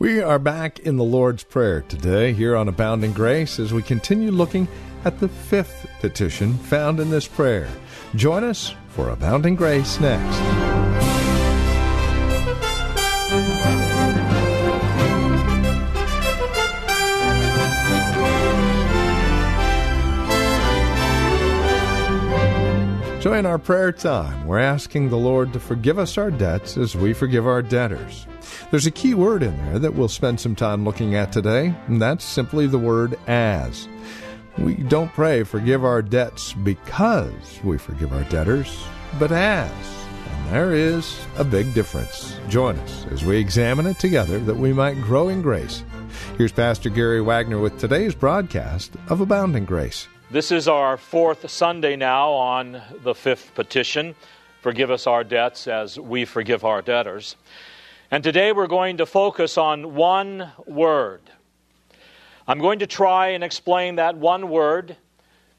We 0.00 0.20
are 0.20 0.40
back 0.40 0.80
in 0.80 0.96
the 0.96 1.04
Lord's 1.04 1.44
Prayer 1.44 1.82
today 1.82 2.32
here 2.32 2.56
on 2.56 2.66
Abounding 2.66 3.12
Grace 3.12 3.60
as 3.60 3.72
we 3.72 3.80
continue 3.80 4.32
looking 4.32 4.66
at 5.04 5.20
the 5.20 5.28
fifth 5.28 5.86
petition 6.00 6.58
found 6.58 6.98
in 6.98 7.10
this 7.10 7.28
prayer. 7.28 7.68
Join 8.16 8.42
us 8.42 8.74
for 8.88 9.10
Abounding 9.10 9.54
Grace 9.54 10.00
next. 10.00 10.73
So, 23.24 23.32
in 23.32 23.46
our 23.46 23.58
prayer 23.58 23.90
time, 23.90 24.46
we're 24.46 24.58
asking 24.58 25.08
the 25.08 25.16
Lord 25.16 25.54
to 25.54 25.58
forgive 25.58 25.98
us 25.98 26.18
our 26.18 26.30
debts 26.30 26.76
as 26.76 26.94
we 26.94 27.14
forgive 27.14 27.46
our 27.46 27.62
debtors. 27.62 28.26
There's 28.70 28.84
a 28.84 28.90
key 28.90 29.14
word 29.14 29.42
in 29.42 29.56
there 29.56 29.78
that 29.78 29.94
we'll 29.94 30.08
spend 30.08 30.38
some 30.38 30.54
time 30.54 30.84
looking 30.84 31.14
at 31.14 31.32
today, 31.32 31.74
and 31.86 32.02
that's 32.02 32.22
simply 32.22 32.66
the 32.66 32.76
word 32.76 33.18
as. 33.26 33.88
We 34.58 34.74
don't 34.74 35.10
pray, 35.14 35.42
forgive 35.42 35.86
our 35.86 36.02
debts 36.02 36.52
because 36.52 37.60
we 37.64 37.78
forgive 37.78 38.12
our 38.12 38.24
debtors, 38.24 38.84
but 39.18 39.32
as. 39.32 39.72
And 40.28 40.52
there 40.52 40.74
is 40.74 41.18
a 41.38 41.44
big 41.44 41.72
difference. 41.72 42.38
Join 42.50 42.76
us 42.76 43.06
as 43.10 43.24
we 43.24 43.38
examine 43.38 43.86
it 43.86 43.98
together 43.98 44.38
that 44.40 44.58
we 44.58 44.74
might 44.74 45.00
grow 45.00 45.30
in 45.30 45.40
grace. 45.40 45.82
Here's 46.36 46.52
Pastor 46.52 46.90
Gary 46.90 47.22
Wagner 47.22 47.58
with 47.58 47.78
today's 47.78 48.14
broadcast 48.14 48.92
of 49.08 49.22
Abounding 49.22 49.64
Grace. 49.64 50.08
This 50.34 50.50
is 50.50 50.66
our 50.66 50.96
fourth 50.96 51.48
Sunday 51.48 51.94
now 51.94 52.32
on 52.32 52.82
the 53.04 53.14
fifth 53.14 53.54
petition 53.54 54.16
Forgive 54.62 54.90
us 54.90 55.06
our 55.06 55.22
debts 55.22 55.68
as 55.68 55.96
we 55.96 56.24
forgive 56.24 56.64
our 56.64 56.82
debtors. 56.82 57.36
And 58.10 58.24
today 58.24 58.50
we're 58.50 58.66
going 58.66 58.96
to 58.96 59.06
focus 59.06 59.56
on 59.56 59.94
one 59.94 60.50
word. 60.66 61.20
I'm 62.48 62.58
going 62.58 62.80
to 62.80 62.86
try 62.88 63.28
and 63.28 63.44
explain 63.44 63.94
that 63.94 64.16
one 64.16 64.48
word 64.48 64.96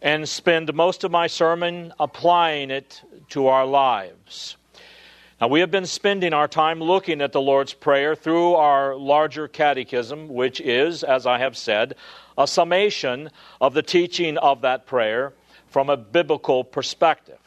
and 0.02 0.28
spend 0.28 0.74
most 0.74 1.06
of 1.06 1.12
my 1.12 1.28
sermon 1.28 1.94
applying 1.98 2.70
it 2.70 3.02
to 3.30 3.48
our 3.48 3.66
lives. 3.66 4.58
Now, 5.42 5.50
we 5.50 5.60
have 5.60 5.72
been 5.72 5.86
spending 5.86 6.34
our 6.34 6.48
time 6.48 6.80
looking 6.80 7.22
at 7.22 7.34
the 7.34 7.42
Lord's 7.42 7.74
Prayer 7.74 8.16
through 8.16 8.54
our 8.54 8.96
larger 8.96 9.50
catechism, 9.50 10.30
which 10.30 10.62
is, 10.62 11.04
as 11.04 11.26
I 11.26 11.40
have 11.40 11.58
said, 11.58 11.96
a 12.38 12.48
summation 12.48 13.30
of 13.60 13.74
the 13.74 13.82
teaching 13.82 14.38
of 14.38 14.62
that 14.62 14.86
prayer 14.86 15.34
from 15.68 15.90
a 15.90 15.98
biblical 15.98 16.64
perspective. 16.64 17.40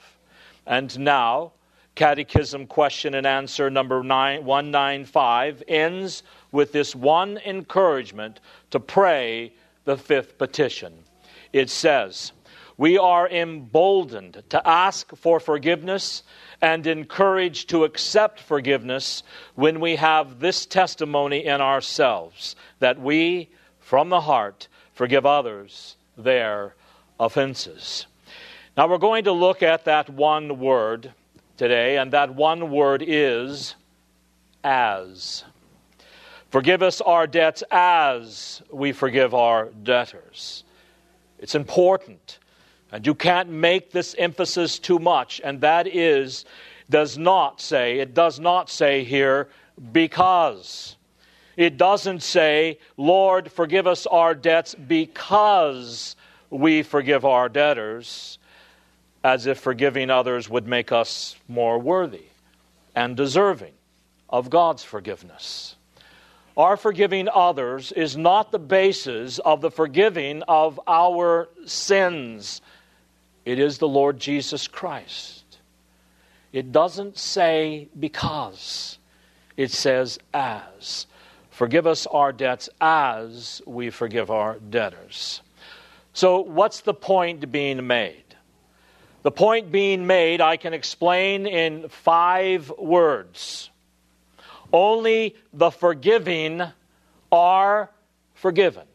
And 0.66 0.98
now, 0.98 1.52
Catechism 1.98 2.68
question 2.68 3.14
and 3.14 3.26
answer 3.26 3.70
number 3.70 4.04
nine, 4.04 4.44
195 4.44 5.64
ends 5.66 6.22
with 6.52 6.70
this 6.70 6.94
one 6.94 7.38
encouragement 7.38 8.38
to 8.70 8.78
pray 8.78 9.52
the 9.84 9.96
fifth 9.96 10.38
petition. 10.38 10.92
It 11.52 11.70
says, 11.70 12.30
We 12.78 12.96
are 12.96 13.28
emboldened 13.28 14.44
to 14.50 14.66
ask 14.66 15.14
for 15.16 15.40
forgiveness 15.40 16.22
and 16.62 16.86
encouraged 16.86 17.70
to 17.70 17.82
accept 17.82 18.38
forgiveness 18.38 19.24
when 19.56 19.80
we 19.80 19.96
have 19.96 20.38
this 20.38 20.64
testimony 20.64 21.44
in 21.44 21.60
ourselves 21.60 22.54
that 22.78 23.00
we, 23.00 23.50
from 23.80 24.10
the 24.10 24.20
heart, 24.20 24.68
forgive 24.94 25.26
others 25.26 25.96
their 26.16 26.76
offenses. 27.18 28.06
Now 28.76 28.86
we're 28.86 28.98
going 28.98 29.24
to 29.24 29.32
look 29.32 29.64
at 29.64 29.86
that 29.86 30.08
one 30.08 30.60
word 30.60 31.12
today, 31.56 31.98
and 31.98 32.12
that 32.12 32.36
one 32.36 32.70
word 32.70 33.02
is 33.04 33.74
as. 34.62 35.42
Forgive 36.50 36.84
us 36.84 37.00
our 37.00 37.26
debts 37.26 37.64
as 37.72 38.62
we 38.70 38.92
forgive 38.92 39.34
our 39.34 39.66
debtors. 39.82 40.62
It's 41.40 41.56
important 41.56 42.38
and 42.92 43.06
you 43.06 43.14
can't 43.14 43.48
make 43.48 43.92
this 43.92 44.14
emphasis 44.18 44.78
too 44.78 44.98
much, 44.98 45.40
and 45.44 45.60
that 45.60 45.86
is, 45.86 46.44
does 46.88 47.18
not 47.18 47.60
say, 47.60 47.98
it 47.98 48.14
does 48.14 48.40
not 48.40 48.70
say 48.70 49.04
here, 49.04 49.48
because. 49.92 50.96
It 51.56 51.76
doesn't 51.76 52.22
say, 52.22 52.78
Lord, 52.96 53.50
forgive 53.50 53.88
us 53.88 54.06
our 54.06 54.32
debts 54.32 54.76
because 54.76 56.14
we 56.50 56.84
forgive 56.84 57.24
our 57.24 57.48
debtors, 57.48 58.38
as 59.24 59.46
if 59.46 59.58
forgiving 59.58 60.08
others 60.08 60.48
would 60.48 60.68
make 60.68 60.92
us 60.92 61.34
more 61.48 61.78
worthy 61.80 62.26
and 62.94 63.16
deserving 63.16 63.72
of 64.30 64.50
God's 64.50 64.84
forgiveness. 64.84 65.74
Our 66.56 66.76
forgiving 66.76 67.28
others 67.28 67.92
is 67.92 68.16
not 68.16 68.52
the 68.52 68.58
basis 68.58 69.38
of 69.38 69.60
the 69.60 69.70
forgiving 69.70 70.42
of 70.48 70.80
our 70.86 71.48
sins. 71.66 72.60
It 73.48 73.58
is 73.58 73.78
the 73.78 73.88
Lord 73.88 74.18
Jesus 74.18 74.68
Christ. 74.68 75.42
It 76.52 76.70
doesn't 76.70 77.16
say 77.16 77.88
because, 77.98 78.98
it 79.56 79.70
says 79.70 80.18
as. 80.34 81.06
Forgive 81.48 81.86
us 81.86 82.06
our 82.06 82.30
debts 82.30 82.68
as 82.78 83.62
we 83.64 83.88
forgive 83.88 84.30
our 84.30 84.58
debtors. 84.58 85.40
So, 86.12 86.40
what's 86.40 86.82
the 86.82 86.92
point 86.92 87.50
being 87.50 87.86
made? 87.86 88.36
The 89.22 89.30
point 89.30 89.72
being 89.72 90.06
made, 90.06 90.42
I 90.42 90.58
can 90.58 90.74
explain 90.74 91.46
in 91.46 91.88
five 91.88 92.70
words. 92.76 93.70
Only 94.70 95.36
the 95.54 95.70
forgiving 95.70 96.64
are 97.32 97.88
forgiven. 98.34 98.86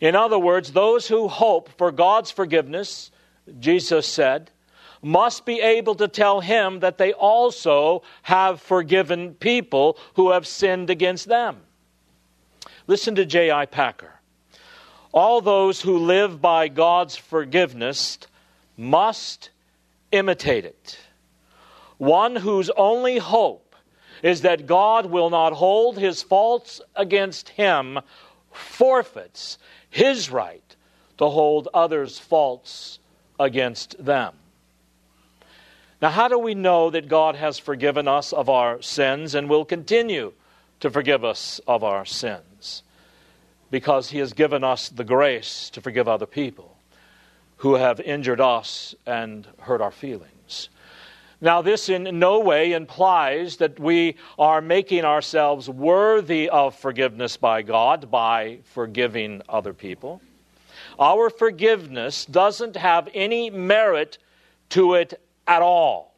In 0.00 0.14
other 0.14 0.38
words, 0.38 0.70
those 0.70 1.08
who 1.08 1.26
hope 1.26 1.68
for 1.76 1.90
God's 1.90 2.30
forgiveness 2.30 3.10
Jesus 3.58 4.06
said, 4.06 4.50
must 5.02 5.44
be 5.44 5.60
able 5.60 5.94
to 5.96 6.08
tell 6.08 6.40
him 6.40 6.80
that 6.80 6.96
they 6.96 7.12
also 7.12 8.02
have 8.22 8.60
forgiven 8.60 9.34
people 9.34 9.98
who 10.14 10.30
have 10.30 10.46
sinned 10.46 10.88
against 10.88 11.28
them. 11.28 11.60
Listen 12.86 13.14
to 13.14 13.26
J.I. 13.26 13.66
Packer. 13.66 14.12
All 15.12 15.40
those 15.40 15.82
who 15.82 15.98
live 15.98 16.40
by 16.40 16.68
God's 16.68 17.16
forgiveness 17.16 18.18
must 18.76 19.50
imitate 20.10 20.64
it. 20.64 20.98
One 21.98 22.34
whose 22.36 22.70
only 22.70 23.18
hope 23.18 23.76
is 24.22 24.40
that 24.40 24.66
God 24.66 25.06
will 25.06 25.30
not 25.30 25.52
hold 25.52 25.98
his 25.98 26.22
faults 26.22 26.80
against 26.96 27.50
him 27.50 28.00
forfeits 28.52 29.58
his 29.90 30.30
right 30.30 30.76
to 31.18 31.28
hold 31.28 31.68
others' 31.74 32.18
faults 32.18 32.98
against 33.38 34.02
them. 34.04 34.34
Now, 36.02 36.10
how 36.10 36.28
do 36.28 36.38
we 36.38 36.54
know 36.54 36.90
that 36.90 37.08
God 37.08 37.36
has 37.36 37.58
forgiven 37.58 38.08
us 38.08 38.32
of 38.32 38.48
our 38.48 38.82
sins 38.82 39.34
and 39.34 39.48
will 39.48 39.64
continue 39.64 40.32
to 40.80 40.90
forgive 40.90 41.24
us 41.24 41.60
of 41.66 41.82
our 41.82 42.04
sins? 42.04 42.82
Because 43.70 44.10
He 44.10 44.18
has 44.18 44.32
given 44.32 44.62
us 44.64 44.88
the 44.88 45.04
grace 45.04 45.70
to 45.70 45.80
forgive 45.80 46.06
other 46.06 46.26
people 46.26 46.76
who 47.58 47.74
have 47.74 48.00
injured 48.00 48.40
us 48.40 48.94
and 49.06 49.46
hurt 49.60 49.80
our 49.80 49.90
feelings. 49.90 50.68
Now, 51.40 51.62
this 51.62 51.88
in 51.88 52.18
no 52.18 52.40
way 52.40 52.72
implies 52.72 53.56
that 53.56 53.78
we 53.78 54.16
are 54.38 54.60
making 54.60 55.04
ourselves 55.04 55.68
worthy 55.68 56.48
of 56.48 56.74
forgiveness 56.74 57.36
by 57.36 57.62
God 57.62 58.10
by 58.10 58.58
forgiving 58.64 59.42
other 59.48 59.72
people. 59.72 60.20
Our 60.98 61.30
forgiveness 61.30 62.24
doesn't 62.24 62.76
have 62.76 63.08
any 63.14 63.50
merit 63.50 64.18
to 64.70 64.94
it 64.94 65.20
at 65.46 65.62
all. 65.62 66.14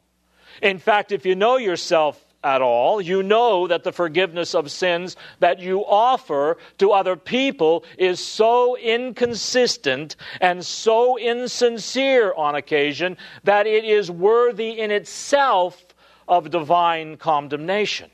In 0.62 0.78
fact, 0.78 1.12
if 1.12 1.26
you 1.26 1.34
know 1.34 1.56
yourself 1.56 2.22
at 2.44 2.62
all, 2.62 3.00
you 3.00 3.22
know 3.22 3.66
that 3.66 3.82
the 3.82 3.92
forgiveness 3.92 4.54
of 4.54 4.70
sins 4.70 5.16
that 5.40 5.58
you 5.58 5.84
offer 5.84 6.58
to 6.78 6.92
other 6.92 7.16
people 7.16 7.84
is 7.98 8.24
so 8.24 8.76
inconsistent 8.76 10.16
and 10.40 10.64
so 10.64 11.18
insincere 11.18 12.32
on 12.34 12.54
occasion 12.54 13.16
that 13.44 13.66
it 13.66 13.84
is 13.84 14.10
worthy 14.10 14.78
in 14.78 14.90
itself 14.90 15.84
of 16.28 16.50
divine 16.50 17.16
condemnation. 17.16 18.10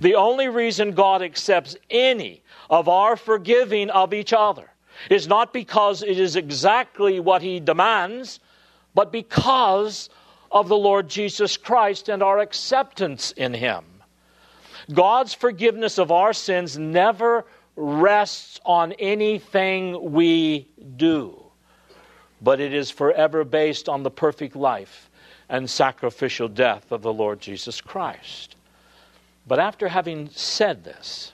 The 0.00 0.14
only 0.14 0.48
reason 0.48 0.92
God 0.92 1.22
accepts 1.22 1.76
any 1.90 2.42
of 2.70 2.88
our 2.88 3.16
forgiving 3.16 3.90
of 3.90 4.12
each 4.12 4.32
other 4.32 4.70
is 5.10 5.28
not 5.28 5.52
because 5.52 6.02
it 6.02 6.18
is 6.18 6.36
exactly 6.36 7.20
what 7.20 7.42
He 7.42 7.60
demands, 7.60 8.40
but 8.94 9.12
because 9.12 10.10
of 10.50 10.68
the 10.68 10.76
Lord 10.76 11.08
Jesus 11.08 11.56
Christ 11.56 12.08
and 12.08 12.22
our 12.22 12.38
acceptance 12.38 13.32
in 13.32 13.54
Him. 13.54 13.84
God's 14.92 15.34
forgiveness 15.34 15.98
of 15.98 16.10
our 16.10 16.32
sins 16.32 16.78
never 16.78 17.44
rests 17.76 18.58
on 18.64 18.92
anything 18.94 20.12
we 20.12 20.68
do, 20.96 21.42
but 22.40 22.60
it 22.60 22.72
is 22.72 22.90
forever 22.90 23.44
based 23.44 23.88
on 23.88 24.02
the 24.02 24.10
perfect 24.10 24.56
life 24.56 25.10
and 25.48 25.68
sacrificial 25.68 26.48
death 26.48 26.90
of 26.90 27.02
the 27.02 27.12
Lord 27.12 27.40
Jesus 27.40 27.80
Christ. 27.80 28.56
But 29.46 29.58
after 29.58 29.88
having 29.88 30.28
said 30.30 30.84
this, 30.84 31.32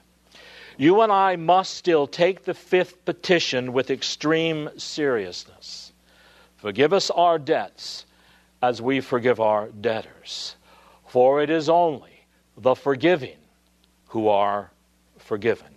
you 0.76 1.00
and 1.00 1.12
I 1.12 1.36
must 1.36 1.74
still 1.74 2.06
take 2.06 2.44
the 2.44 2.54
fifth 2.54 3.04
petition 3.04 3.72
with 3.72 3.90
extreme 3.90 4.70
seriousness. 4.76 5.92
Forgive 6.56 6.92
us 6.92 7.10
our 7.10 7.38
debts 7.38 8.06
as 8.62 8.80
we 8.80 9.00
forgive 9.00 9.40
our 9.40 9.68
debtors. 9.68 10.56
For 11.06 11.42
it 11.42 11.50
is 11.50 11.68
only 11.68 12.24
the 12.56 12.74
forgiving 12.74 13.36
who 14.08 14.28
are 14.28 14.70
forgiven. 15.18 15.68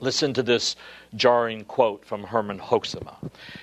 Listen 0.00 0.34
to 0.34 0.42
this 0.42 0.76
jarring 1.14 1.64
quote 1.64 2.04
from 2.04 2.24
Herman 2.24 2.58
Hoeksema. 2.58 3.16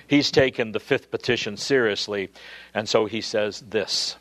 He's 0.06 0.30
taken 0.30 0.72
the 0.72 0.80
fifth 0.80 1.10
petition 1.10 1.56
seriously, 1.56 2.30
and 2.74 2.88
so 2.88 3.06
he 3.06 3.20
says 3.20 3.62
this 3.68 4.16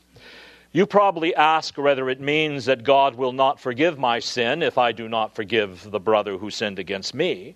You 0.73 0.85
probably 0.85 1.35
ask 1.35 1.77
whether 1.77 2.09
it 2.09 2.21
means 2.21 2.65
that 2.65 2.83
God 2.83 3.15
will 3.15 3.33
not 3.33 3.59
forgive 3.59 4.00
my 4.00 4.19
sin 4.19 4.63
if 4.63 4.77
I 4.77 4.94
do 4.94 5.09
not 5.09 5.35
forgive 5.35 5.91
the 5.91 6.00
brother 6.00 6.38
who 6.38 6.50
sinned 6.50 6.79
against 6.79 7.13
me. 7.13 7.56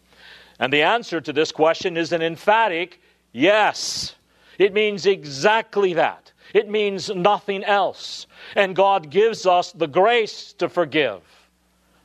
And 0.59 0.71
the 0.71 0.83
answer 0.83 1.21
to 1.21 1.31
this 1.31 1.51
question 1.51 1.95
is 1.95 2.11
an 2.11 2.21
emphatic 2.21 3.01
yes. 3.31 4.15
It 4.59 4.73
means 4.73 5.05
exactly 5.05 5.93
that. 5.93 6.33
It 6.53 6.69
means 6.69 7.09
nothing 7.09 7.63
else. 7.63 8.27
And 8.55 8.75
God 8.75 9.09
gives 9.09 9.45
us 9.45 9.71
the 9.71 9.87
grace 9.87 10.53
to 10.53 10.69
forgive, 10.69 11.21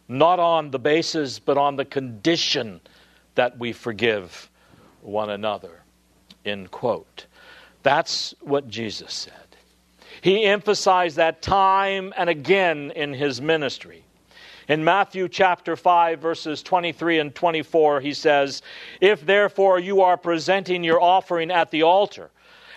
not 0.09 0.39
on 0.39 0.71
the 0.71 0.79
basis, 0.79 1.39
but 1.39 1.59
on 1.59 1.77
the 1.77 1.85
condition 1.85 2.81
that 3.35 3.59
we 3.59 3.73
forgive 3.73 4.49
one 5.03 5.31
another. 5.31 5.83
End 6.45 6.71
quote. 6.71 7.27
That's 7.83 8.35
what 8.41 8.69
Jesus 8.69 9.13
said. 9.13 9.50
He 10.21 10.45
emphasized 10.45 11.17
that 11.17 11.43
time 11.43 12.13
and 12.17 12.29
again 12.29 12.93
in 12.95 13.15
his 13.15 13.41
ministry. 13.41 14.05
In 14.69 14.85
Matthew 14.85 15.29
chapter 15.29 15.75
5, 15.75 16.21
verses 16.21 16.63
23 16.63 17.19
and 17.19 17.35
24, 17.35 18.01
he 18.01 18.15
says, 18.15 18.63
If 19.01 19.27
therefore 19.27 19.81
you 19.81 20.03
are 20.03 20.17
presenting 20.17 20.85
your 20.85 21.03
offering 21.03 21.51
at 21.51 21.71
the 21.71 21.83
altar, 21.83 22.31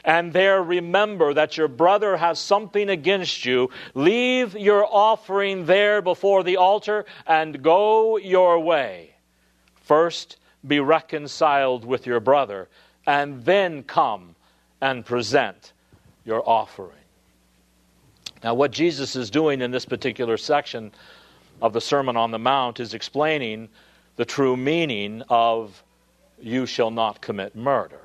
and 0.04 0.34
there 0.34 0.62
remember 0.62 1.34
that 1.34 1.56
your 1.56 1.68
brother 1.68 2.18
has 2.18 2.40
something 2.40 2.90
against 2.90 3.46
you, 3.46 3.70
leave 3.94 4.56
your 4.56 4.86
offering 4.90 5.66
there 5.66 6.02
before 6.02 6.44
the 6.44 6.58
altar 6.58 7.06
and 7.28 7.62
go 7.62 8.18
your 8.18 8.60
way. 8.60 9.16
First, 9.76 10.38
be 10.66 10.80
reconciled 10.80 11.86
with 11.86 12.06
your 12.06 12.20
brother, 12.20 12.70
and 13.06 13.46
then 13.46 13.84
come 13.84 14.36
and 14.82 15.06
present 15.06 15.74
your 16.26 16.48
offering. 16.48 17.03
Now, 18.44 18.54
what 18.54 18.72
Jesus 18.72 19.16
is 19.16 19.30
doing 19.30 19.62
in 19.62 19.72
this 19.72 19.86
particular 19.86 20.38
section 20.38 20.92
of 21.62 21.72
the 21.72 21.80
Sermon 21.80 22.18
on 22.18 22.32
the 22.32 22.40
Mount 22.40 22.80
is 22.80 22.94
explaining 22.94 23.70
the 24.18 24.26
true 24.26 24.58
meaning 24.58 25.24
of 25.30 25.82
you 26.42 26.66
shall 26.66 26.92
not 26.92 27.22
commit 27.22 27.56
murder. 27.56 28.00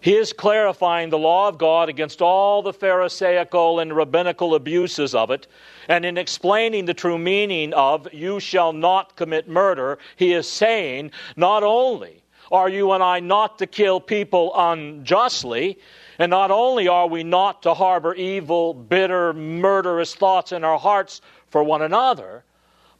He 0.00 0.14
is 0.14 0.32
clarifying 0.32 1.10
the 1.10 1.18
law 1.18 1.48
of 1.48 1.56
God 1.56 1.88
against 1.88 2.20
all 2.20 2.62
the 2.62 2.72
Pharisaical 2.72 3.80
and 3.80 3.94
rabbinical 3.94 4.54
abuses 4.54 5.14
of 5.14 5.30
it. 5.30 5.46
And 5.88 6.04
in 6.04 6.18
explaining 6.18 6.84
the 6.84 6.94
true 6.94 7.18
meaning 7.18 7.72
of 7.74 8.12
you 8.12 8.40
shall 8.40 8.72
not 8.72 9.16
commit 9.16 9.48
murder, 9.48 9.98
he 10.16 10.32
is 10.32 10.48
saying 10.48 11.12
not 11.36 11.62
only 11.62 12.22
are 12.52 12.68
you 12.68 12.92
and 12.92 13.02
I 13.02 13.20
not 13.20 13.58
to 13.58 13.66
kill 13.66 14.00
people 14.00 14.52
unjustly, 14.54 15.78
and 16.18 16.30
not 16.30 16.50
only 16.50 16.88
are 16.88 17.06
we 17.06 17.22
not 17.22 17.62
to 17.62 17.74
harbor 17.74 18.14
evil, 18.14 18.74
bitter, 18.74 19.32
murderous 19.32 20.14
thoughts 20.14 20.52
in 20.52 20.64
our 20.64 20.78
hearts 20.78 21.20
for 21.48 21.62
one 21.62 21.82
another, 21.82 22.44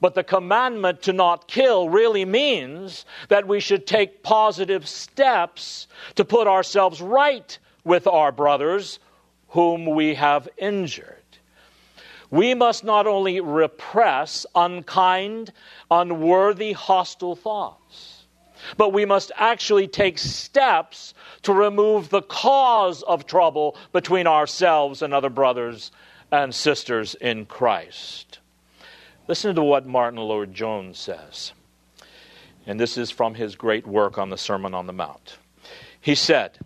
but 0.00 0.14
the 0.14 0.24
commandment 0.24 1.02
to 1.02 1.12
not 1.12 1.48
kill 1.48 1.88
really 1.88 2.24
means 2.24 3.06
that 3.28 3.48
we 3.48 3.60
should 3.60 3.86
take 3.86 4.22
positive 4.22 4.86
steps 4.86 5.88
to 6.16 6.24
put 6.24 6.46
ourselves 6.46 7.00
right 7.00 7.58
with 7.84 8.06
our 8.06 8.32
brothers 8.32 8.98
whom 9.48 9.86
we 9.86 10.14
have 10.14 10.48
injured. 10.58 11.14
We 12.30 12.54
must 12.54 12.84
not 12.84 13.06
only 13.06 13.40
repress 13.40 14.44
unkind, 14.54 15.52
unworthy, 15.90 16.72
hostile 16.72 17.36
thoughts, 17.36 18.15
but 18.76 18.92
we 18.92 19.04
must 19.04 19.32
actually 19.36 19.88
take 19.88 20.18
steps 20.18 21.14
to 21.42 21.52
remove 21.52 22.08
the 22.08 22.22
cause 22.22 23.02
of 23.02 23.26
trouble 23.26 23.76
between 23.92 24.26
ourselves 24.26 25.02
and 25.02 25.14
other 25.14 25.30
brothers 25.30 25.90
and 26.32 26.54
sisters 26.54 27.14
in 27.14 27.46
Christ. 27.46 28.38
Listen 29.28 29.54
to 29.56 29.62
what 29.62 29.86
Martyn 29.86 30.20
Lloyd-Jones 30.20 30.98
says. 30.98 31.52
And 32.66 32.80
this 32.80 32.98
is 32.98 33.10
from 33.10 33.34
his 33.34 33.54
great 33.54 33.86
work 33.86 34.18
on 34.18 34.30
the 34.30 34.36
Sermon 34.36 34.74
on 34.74 34.86
the 34.86 34.92
Mount. 34.92 35.38
He 36.00 36.14
said, 36.14 36.58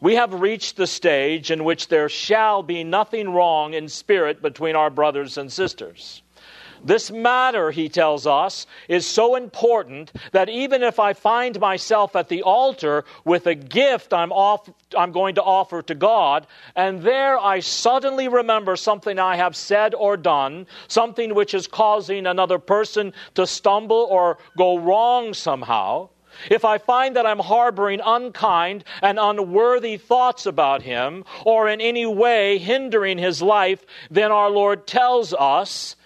We 0.00 0.16
have 0.16 0.40
reached 0.40 0.76
the 0.76 0.86
stage 0.86 1.50
in 1.50 1.64
which 1.64 1.88
there 1.88 2.08
shall 2.08 2.62
be 2.62 2.82
nothing 2.82 3.30
wrong 3.30 3.74
in 3.74 3.88
spirit 3.88 4.42
between 4.42 4.74
our 4.74 4.90
brothers 4.90 5.38
and 5.38 5.52
sisters. 5.52 6.22
This 6.84 7.10
matter, 7.10 7.70
he 7.70 7.88
tells 7.88 8.26
us, 8.26 8.66
is 8.88 9.06
so 9.06 9.36
important 9.36 10.12
that 10.32 10.50
even 10.50 10.82
if 10.82 11.00
I 11.00 11.14
find 11.14 11.58
myself 11.58 12.14
at 12.14 12.28
the 12.28 12.42
altar 12.42 13.04
with 13.24 13.46
a 13.46 13.54
gift 13.54 14.12
I'm, 14.12 14.32
off, 14.32 14.68
I'm 14.96 15.10
going 15.12 15.36
to 15.36 15.42
offer 15.42 15.80
to 15.82 15.94
God, 15.94 16.46
and 16.76 17.02
there 17.02 17.38
I 17.38 17.60
suddenly 17.60 18.28
remember 18.28 18.76
something 18.76 19.18
I 19.18 19.36
have 19.36 19.56
said 19.56 19.94
or 19.94 20.18
done, 20.18 20.66
something 20.88 21.34
which 21.34 21.54
is 21.54 21.66
causing 21.66 22.26
another 22.26 22.58
person 22.58 23.14
to 23.34 23.46
stumble 23.46 24.06
or 24.10 24.38
go 24.56 24.78
wrong 24.78 25.32
somehow, 25.32 26.10
if 26.50 26.64
I 26.64 26.78
find 26.78 27.16
that 27.16 27.26
I'm 27.26 27.38
harboring 27.38 28.00
unkind 28.04 28.84
and 29.00 29.18
unworthy 29.18 29.96
thoughts 29.96 30.46
about 30.46 30.82
him, 30.82 31.24
or 31.44 31.68
in 31.68 31.80
any 31.80 32.06
way 32.06 32.58
hindering 32.58 33.18
his 33.18 33.40
life, 33.40 33.84
then 34.10 34.32
our 34.32 34.50
Lord 34.50 34.86
tells 34.86 35.32
us 35.32 35.96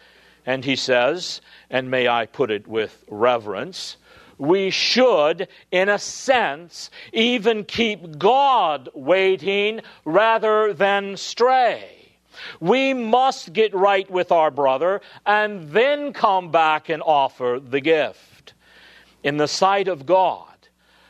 and 0.49 0.65
he 0.65 0.77
says, 0.77 1.43
and 1.69 1.91
may 1.91 2.09
I 2.09 2.25
put 2.25 2.51
it 2.51 2.67
with 2.67 3.05
reverence, 3.11 3.99
we 4.39 4.71
should, 4.71 5.47
in 5.71 5.91
a 5.91 5.99
sense, 5.99 6.91
even 7.13 7.65
keep 7.65 8.17
God 8.17 8.89
waiting 8.95 9.83
rather 10.07 10.73
than 10.73 11.19
stray. 11.19 12.15
We 12.61 12.95
must 12.95 13.53
get 13.53 13.75
right 13.75 14.11
with 14.11 14.33
our 14.33 14.51
brother 14.51 15.03
and 15.27 15.71
then 15.71 16.15
come 16.15 16.51
back 16.51 16.89
and 16.89 17.03
offer 17.03 17.61
the 17.63 17.83
gift. 17.83 18.55
In 19.23 19.37
the 19.37 19.49
sight 19.49 19.87
of 19.87 20.07
God, 20.07 20.57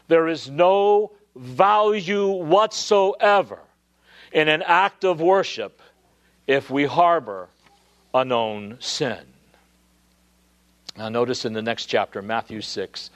there 0.09 0.27
is 0.27 0.51
no 0.51 1.13
value 1.37 2.27
whatsoever 2.27 3.61
in 4.33 4.49
an 4.49 4.63
act 4.63 5.05
of 5.05 5.21
worship 5.21 5.81
if 6.49 6.71
we 6.71 6.87
harbor 6.87 7.51
a 8.19 8.25
known 8.25 8.77
sin. 8.81 9.19
Now, 10.97 11.09
notice 11.09 11.45
in 11.45 11.53
the 11.53 11.63
next 11.63 11.87
chapter, 11.87 12.21
Matthew 12.21 12.61
6, 12.61 13.11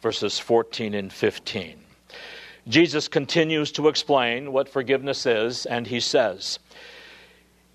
verses 0.00 0.38
14 0.38 0.94
and 0.94 1.12
15. 1.12 1.78
Jesus 2.66 3.06
continues 3.06 3.70
to 3.72 3.88
explain 3.88 4.52
what 4.52 4.68
forgiveness 4.68 5.26
is, 5.26 5.66
and 5.66 5.86
he 5.86 6.00
says, 6.00 6.58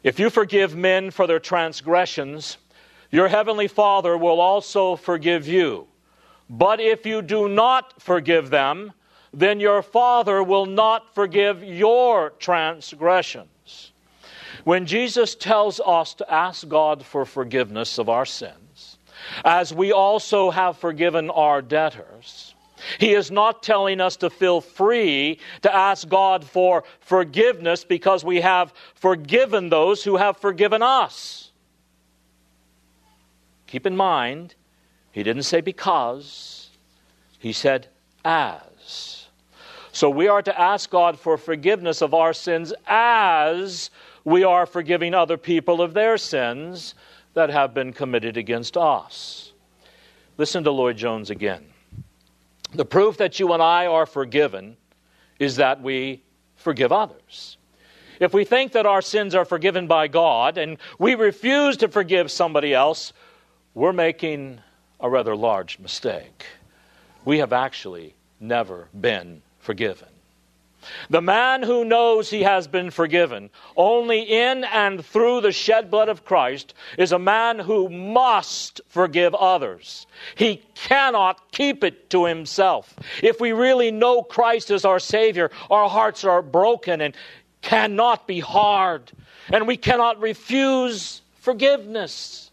If 0.03 0.19
you 0.19 0.29
forgive 0.31 0.75
men 0.75 1.11
for 1.11 1.27
their 1.27 1.39
transgressions, 1.39 2.57
your 3.11 3.27
heavenly 3.27 3.67
Father 3.67 4.17
will 4.17 4.41
also 4.41 4.95
forgive 4.95 5.47
you. 5.47 5.87
But 6.49 6.81
if 6.81 7.05
you 7.05 7.21
do 7.21 7.47
not 7.47 8.01
forgive 8.01 8.49
them, 8.49 8.91
then 9.31 9.59
your 9.59 9.83
Father 9.83 10.41
will 10.41 10.65
not 10.65 11.13
forgive 11.13 11.63
your 11.63 12.31
transgressions. 12.31 13.50
When 14.63 14.85
Jesus 14.85 15.35
tells 15.35 15.79
us 15.79 16.13
to 16.15 16.31
ask 16.31 16.67
God 16.67 17.05
for 17.05 17.25
forgiveness 17.25 17.97
of 17.97 18.09
our 18.09 18.25
sins, 18.25 18.97
as 19.43 19.73
we 19.73 19.91
also 19.91 20.51
have 20.51 20.77
forgiven 20.77 21.29
our 21.29 21.61
debtors, 21.61 22.53
he 22.99 23.13
is 23.13 23.31
not 23.31 23.63
telling 23.63 24.01
us 24.01 24.17
to 24.17 24.29
feel 24.29 24.61
free 24.61 25.39
to 25.61 25.73
ask 25.73 26.07
God 26.07 26.43
for 26.43 26.83
forgiveness 26.99 27.83
because 27.83 28.23
we 28.23 28.41
have 28.41 28.73
forgiven 28.95 29.69
those 29.69 30.03
who 30.03 30.17
have 30.17 30.37
forgiven 30.37 30.81
us. 30.81 31.51
Keep 33.67 33.85
in 33.85 33.95
mind, 33.95 34.55
he 35.11 35.23
didn't 35.23 35.43
say 35.43 35.61
because, 35.61 36.69
he 37.39 37.53
said 37.53 37.87
as. 38.25 39.27
So 39.93 40.09
we 40.09 40.27
are 40.27 40.41
to 40.41 40.59
ask 40.59 40.89
God 40.89 41.19
for 41.19 41.37
forgiveness 41.37 42.01
of 42.01 42.13
our 42.13 42.33
sins 42.33 42.73
as 42.87 43.89
we 44.23 44.43
are 44.43 44.65
forgiving 44.65 45.13
other 45.13 45.37
people 45.37 45.81
of 45.81 45.93
their 45.93 46.17
sins 46.17 46.95
that 47.33 47.49
have 47.49 47.73
been 47.73 47.93
committed 47.93 48.37
against 48.37 48.77
us. 48.77 49.53
Listen 50.37 50.63
to 50.63 50.71
Lloyd 50.71 50.97
Jones 50.97 51.29
again. 51.29 51.65
The 52.73 52.85
proof 52.85 53.17
that 53.17 53.39
you 53.39 53.53
and 53.53 53.61
I 53.61 53.85
are 53.85 54.05
forgiven 54.05 54.77
is 55.39 55.57
that 55.57 55.81
we 55.81 56.23
forgive 56.55 56.91
others. 56.91 57.57
If 58.19 58.33
we 58.33 58.45
think 58.45 58.73
that 58.73 58.85
our 58.85 59.01
sins 59.01 59.33
are 59.33 59.45
forgiven 59.45 59.87
by 59.87 60.07
God 60.07 60.57
and 60.57 60.77
we 60.99 61.15
refuse 61.15 61.77
to 61.77 61.87
forgive 61.87 62.29
somebody 62.29 62.73
else, 62.73 63.13
we're 63.73 63.93
making 63.93 64.59
a 64.99 65.09
rather 65.09 65.35
large 65.35 65.79
mistake. 65.79 66.45
We 67.25 67.39
have 67.39 67.51
actually 67.51 68.13
never 68.39 68.87
been 68.99 69.41
forgiven. 69.59 70.07
The 71.09 71.21
man 71.21 71.63
who 71.63 71.85
knows 71.85 72.29
he 72.29 72.43
has 72.43 72.67
been 72.67 72.91
forgiven 72.91 73.49
only 73.75 74.21
in 74.21 74.63
and 74.63 75.05
through 75.05 75.41
the 75.41 75.51
shed 75.51 75.91
blood 75.91 76.09
of 76.09 76.25
Christ 76.25 76.73
is 76.97 77.11
a 77.11 77.19
man 77.19 77.59
who 77.59 77.89
must 77.89 78.81
forgive 78.87 79.35
others. 79.35 80.07
He 80.35 80.63
cannot 80.75 81.51
keep 81.51 81.83
it 81.83 82.09
to 82.11 82.25
himself. 82.25 82.95
If 83.21 83.39
we 83.39 83.51
really 83.51 83.91
know 83.91 84.23
Christ 84.23 84.71
as 84.71 84.85
our 84.85 84.99
Savior, 84.99 85.51
our 85.69 85.89
hearts 85.89 86.23
are 86.23 86.41
broken 86.41 87.01
and 87.01 87.15
cannot 87.61 88.27
be 88.27 88.39
hard, 88.39 89.11
and 89.51 89.67
we 89.67 89.77
cannot 89.77 90.19
refuse 90.19 91.21
forgiveness. 91.35 92.51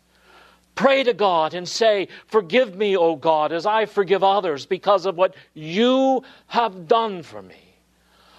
Pray 0.74 1.02
to 1.02 1.12
God 1.12 1.54
and 1.54 1.68
say, 1.68 2.08
Forgive 2.26 2.76
me, 2.76 2.96
O 2.96 3.16
God, 3.16 3.52
as 3.52 3.66
I 3.66 3.86
forgive 3.86 4.22
others 4.22 4.64
because 4.64 5.06
of 5.06 5.16
what 5.16 5.34
you 5.54 6.22
have 6.46 6.86
done 6.86 7.22
for 7.22 7.42
me. 7.42 7.67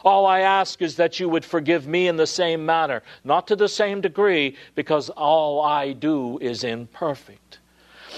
All 0.03 0.25
I 0.25 0.39
ask 0.39 0.81
is 0.81 0.95
that 0.95 1.19
you 1.19 1.29
would 1.29 1.45
forgive 1.45 1.87
me 1.87 2.07
in 2.07 2.15
the 2.15 2.27
same 2.27 2.65
manner, 2.65 3.03
not 3.23 3.47
to 3.47 3.55
the 3.55 3.67
same 3.67 4.01
degree, 4.01 4.55
because 4.75 5.09
all 5.09 5.61
I 5.61 5.93
do 5.93 6.37
is 6.39 6.63
imperfect. 6.63 7.59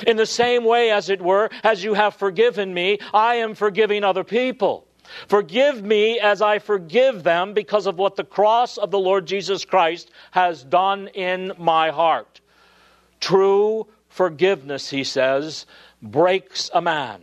In 0.08 0.18
the 0.18 0.26
same 0.26 0.64
way, 0.64 0.92
as 0.92 1.10
it 1.10 1.22
were, 1.22 1.50
as 1.64 1.84
you 1.84 1.94
have 1.94 2.16
forgiven 2.16 2.74
me, 2.74 3.00
I 3.14 3.36
am 3.36 3.56
forgiving 3.56 4.04
other 4.04 4.24
people. 4.24 4.88
Forgive 5.28 5.84
me 5.84 6.20
as 6.20 6.42
I 6.42 6.60
forgive 6.60 7.24
them 7.24 7.54
because 7.54 7.86
of 7.86 7.98
what 7.98 8.16
the 8.16 8.24
cross 8.24 8.78
of 8.78 8.92
the 8.92 9.00
Lord 9.00 9.26
Jesus 9.26 9.66
Christ 9.66 10.10
has 10.32 10.64
done 10.64 11.08
in 11.10 11.52
my 11.58 11.90
heart. 11.90 12.40
True 13.20 13.88
forgiveness, 14.08 14.90
he 14.90 15.04
says, 15.04 15.66
breaks 16.02 16.70
a 16.74 16.82
man, 16.82 17.22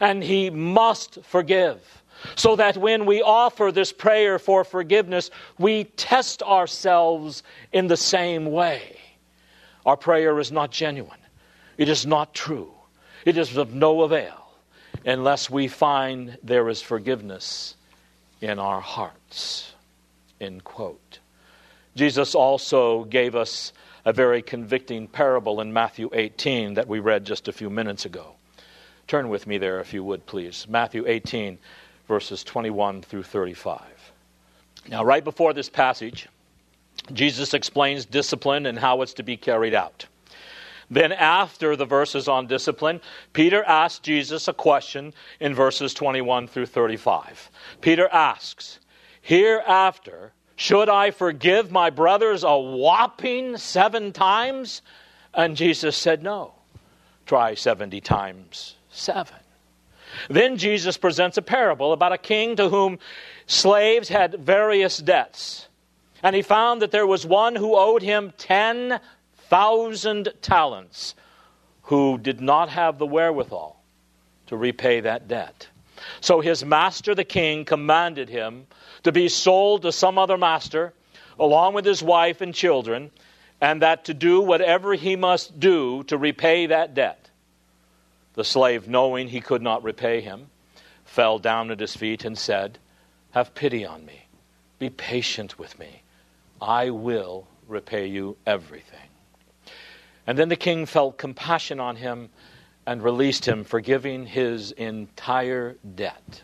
and 0.00 0.22
he 0.22 0.50
must 0.50 1.22
forgive. 1.24 1.97
So 2.36 2.56
that 2.56 2.76
when 2.76 3.06
we 3.06 3.22
offer 3.22 3.70
this 3.72 3.92
prayer 3.92 4.38
for 4.38 4.64
forgiveness, 4.64 5.30
we 5.58 5.84
test 5.84 6.42
ourselves 6.42 7.42
in 7.72 7.86
the 7.86 7.96
same 7.96 8.46
way. 8.46 8.98
Our 9.86 9.96
prayer 9.96 10.38
is 10.38 10.52
not 10.52 10.70
genuine, 10.70 11.20
it 11.76 11.88
is 11.88 12.06
not 12.06 12.34
true, 12.34 12.72
it 13.24 13.36
is 13.36 13.56
of 13.56 13.72
no 13.72 14.02
avail 14.02 14.48
unless 15.04 15.48
we 15.48 15.68
find 15.68 16.36
there 16.42 16.68
is 16.68 16.82
forgiveness 16.82 17.76
in 18.40 18.58
our 18.58 18.80
hearts. 18.80 19.72
End 20.40 20.62
quote. 20.64 21.18
Jesus 21.96 22.34
also 22.34 23.04
gave 23.04 23.34
us 23.34 23.72
a 24.04 24.12
very 24.12 24.42
convicting 24.42 25.08
parable 25.08 25.60
in 25.60 25.72
Matthew 25.72 26.10
18 26.12 26.74
that 26.74 26.88
we 26.88 27.00
read 27.00 27.24
just 27.24 27.48
a 27.48 27.52
few 27.52 27.70
minutes 27.70 28.04
ago. 28.04 28.34
Turn 29.06 29.28
with 29.28 29.46
me 29.46 29.58
there, 29.58 29.80
if 29.80 29.92
you 29.92 30.04
would, 30.04 30.26
please. 30.26 30.66
Matthew 30.68 31.04
18, 31.06 31.58
verses 32.08 32.42
21 32.42 33.02
through 33.02 33.22
35. 33.22 33.80
Now, 34.88 35.04
right 35.04 35.22
before 35.22 35.52
this 35.52 35.68
passage, 35.68 36.28
Jesus 37.12 37.54
explains 37.54 38.06
discipline 38.06 38.66
and 38.66 38.78
how 38.78 39.02
it's 39.02 39.12
to 39.14 39.22
be 39.22 39.36
carried 39.36 39.74
out. 39.74 40.06
Then, 40.90 41.12
after 41.12 41.76
the 41.76 41.84
verses 41.84 42.28
on 42.28 42.46
discipline, 42.46 43.02
Peter 43.34 43.62
asks 43.62 44.00
Jesus 44.00 44.48
a 44.48 44.54
question 44.54 45.12
in 45.38 45.54
verses 45.54 45.92
21 45.92 46.48
through 46.48 46.66
35. 46.66 47.50
Peter 47.82 48.08
asks, 48.10 48.80
Hereafter, 49.20 50.32
should 50.56 50.88
I 50.88 51.10
forgive 51.10 51.70
my 51.70 51.90
brothers 51.90 52.42
a 52.42 52.58
whopping 52.58 53.58
seven 53.58 54.12
times? 54.12 54.80
And 55.34 55.56
Jesus 55.56 55.94
said, 55.94 56.22
No. 56.22 56.54
Try 57.26 57.54
70 57.54 58.00
times 58.00 58.76
seven. 58.88 59.36
Then 60.28 60.56
Jesus 60.56 60.96
presents 60.96 61.36
a 61.36 61.42
parable 61.42 61.92
about 61.92 62.12
a 62.12 62.18
king 62.18 62.56
to 62.56 62.68
whom 62.68 62.98
slaves 63.46 64.08
had 64.08 64.34
various 64.34 64.98
debts. 64.98 65.68
And 66.22 66.34
he 66.34 66.42
found 66.42 66.82
that 66.82 66.90
there 66.90 67.06
was 67.06 67.24
one 67.24 67.54
who 67.54 67.76
owed 67.76 68.02
him 68.02 68.32
10,000 68.38 70.28
talents, 70.42 71.14
who 71.82 72.18
did 72.18 72.40
not 72.40 72.68
have 72.70 72.98
the 72.98 73.06
wherewithal 73.06 73.80
to 74.48 74.56
repay 74.56 75.00
that 75.00 75.28
debt. 75.28 75.68
So 76.20 76.40
his 76.40 76.64
master, 76.64 77.14
the 77.14 77.24
king, 77.24 77.64
commanded 77.64 78.28
him 78.28 78.66
to 79.04 79.12
be 79.12 79.28
sold 79.28 79.82
to 79.82 79.92
some 79.92 80.18
other 80.18 80.36
master, 80.36 80.92
along 81.38 81.74
with 81.74 81.84
his 81.84 82.02
wife 82.02 82.40
and 82.40 82.54
children, 82.54 83.10
and 83.60 83.82
that 83.82 84.04
to 84.06 84.14
do 84.14 84.40
whatever 84.40 84.94
he 84.94 85.16
must 85.16 85.58
do 85.58 86.02
to 86.04 86.16
repay 86.16 86.66
that 86.66 86.94
debt. 86.94 87.27
The 88.38 88.44
slave, 88.44 88.86
knowing 88.86 89.26
he 89.26 89.40
could 89.40 89.62
not 89.62 89.82
repay 89.82 90.20
him, 90.20 90.46
fell 91.04 91.40
down 91.40 91.72
at 91.72 91.80
his 91.80 91.96
feet 91.96 92.24
and 92.24 92.38
said, 92.38 92.78
Have 93.32 93.52
pity 93.52 93.84
on 93.84 94.06
me. 94.06 94.28
Be 94.78 94.90
patient 94.90 95.58
with 95.58 95.76
me. 95.76 96.02
I 96.62 96.90
will 96.90 97.48
repay 97.66 98.06
you 98.06 98.36
everything. 98.46 99.08
And 100.24 100.38
then 100.38 100.50
the 100.50 100.54
king 100.54 100.86
felt 100.86 101.18
compassion 101.18 101.80
on 101.80 101.96
him 101.96 102.28
and 102.86 103.02
released 103.02 103.44
him, 103.44 103.64
forgiving 103.64 104.24
his 104.24 104.70
entire 104.70 105.76
debt. 105.96 106.42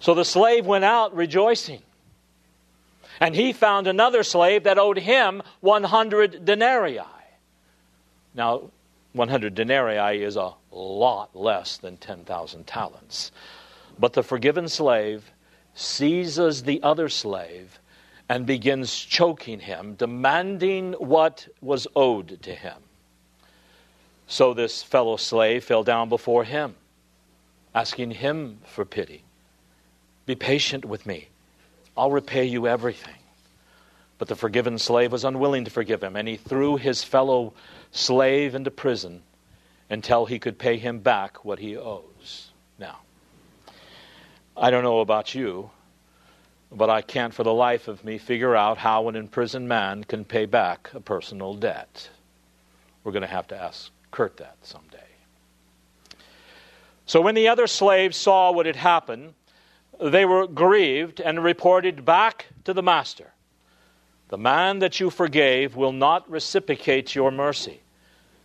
So 0.00 0.14
the 0.14 0.24
slave 0.24 0.64
went 0.64 0.84
out 0.84 1.14
rejoicing. 1.14 1.82
And 3.20 3.34
he 3.34 3.52
found 3.52 3.86
another 3.86 4.22
slave 4.22 4.64
that 4.64 4.78
owed 4.78 4.96
him 4.96 5.42
100 5.60 6.46
denarii. 6.46 7.02
Now, 8.34 8.70
100 9.12 9.54
denarii 9.54 10.22
is 10.22 10.36
a 10.36 10.54
lot 10.70 11.34
less 11.34 11.76
than 11.78 11.96
10,000 11.96 12.66
talents. 12.66 13.32
But 13.98 14.12
the 14.12 14.22
forgiven 14.22 14.68
slave 14.68 15.32
seizes 15.74 16.62
the 16.64 16.82
other 16.82 17.08
slave 17.08 17.80
and 18.28 18.46
begins 18.46 18.94
choking 18.94 19.60
him, 19.60 19.94
demanding 19.94 20.92
what 20.94 21.48
was 21.60 21.86
owed 21.96 22.42
to 22.42 22.54
him. 22.54 22.76
So 24.26 24.52
this 24.52 24.82
fellow 24.82 25.16
slave 25.16 25.64
fell 25.64 25.82
down 25.82 26.10
before 26.10 26.44
him, 26.44 26.74
asking 27.74 28.10
him 28.10 28.58
for 28.66 28.84
pity. 28.84 29.24
Be 30.26 30.34
patient 30.34 30.84
with 30.84 31.06
me. 31.06 31.28
I'll 31.96 32.10
repay 32.10 32.44
you 32.44 32.66
everything. 32.66 33.14
But 34.18 34.28
the 34.28 34.36
forgiven 34.36 34.78
slave 34.78 35.12
was 35.12 35.24
unwilling 35.24 35.64
to 35.64 35.70
forgive 35.70 36.02
him, 36.02 36.14
and 36.16 36.28
he 36.28 36.36
threw 36.36 36.76
his 36.76 37.02
fellow 37.02 37.54
slave 37.90 38.54
into 38.54 38.70
prison 38.70 39.22
until 39.90 40.26
he 40.26 40.38
could 40.38 40.58
pay 40.58 40.76
him 40.76 40.98
back 40.98 41.44
what 41.44 41.58
he 41.58 41.76
owes. 41.76 42.50
Now, 42.78 42.98
I 44.56 44.70
don't 44.70 44.84
know 44.84 45.00
about 45.00 45.34
you, 45.34 45.70
but 46.70 46.90
I 46.90 47.00
can't 47.00 47.32
for 47.32 47.44
the 47.44 47.54
life 47.54 47.88
of 47.88 48.04
me 48.04 48.18
figure 48.18 48.54
out 48.54 48.78
how 48.78 49.08
an 49.08 49.16
imprisoned 49.16 49.68
man 49.68 50.04
can 50.04 50.24
pay 50.24 50.46
back 50.46 50.90
a 50.94 51.00
personal 51.00 51.54
debt. 51.54 52.10
We're 53.04 53.12
going 53.12 53.22
to 53.22 53.28
have 53.28 53.48
to 53.48 53.56
ask 53.56 53.90
Kurt 54.10 54.36
that 54.38 54.56
someday. 54.62 54.98
So 57.06 57.22
when 57.22 57.34
the 57.34 57.48
other 57.48 57.66
slaves 57.66 58.18
saw 58.18 58.52
what 58.52 58.66
had 58.66 58.76
happened, 58.76 59.32
they 59.98 60.26
were 60.26 60.46
grieved 60.46 61.20
and 61.20 61.42
reported 61.42 62.04
back 62.04 62.46
to 62.64 62.74
the 62.74 62.82
master 62.82 63.32
The 64.28 64.38
man 64.38 64.80
that 64.80 65.00
you 65.00 65.08
forgave 65.08 65.74
will 65.74 65.92
not 65.92 66.30
reciprocate 66.30 67.14
your 67.14 67.30
mercy, 67.30 67.80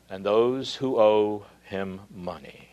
and 0.10 0.26
those 0.26 0.76
who 0.76 0.98
owe 0.98 1.46
him 1.64 2.02
money. 2.10 2.70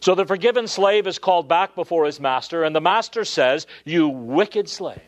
So 0.00 0.14
the 0.14 0.26
forgiven 0.26 0.66
slave 0.66 1.06
is 1.06 1.18
called 1.18 1.48
back 1.48 1.74
before 1.74 2.04
his 2.04 2.20
master, 2.20 2.62
and 2.62 2.76
the 2.76 2.80
master 2.80 3.24
says, 3.24 3.66
You 3.84 4.08
wicked 4.08 4.68
slave, 4.68 5.00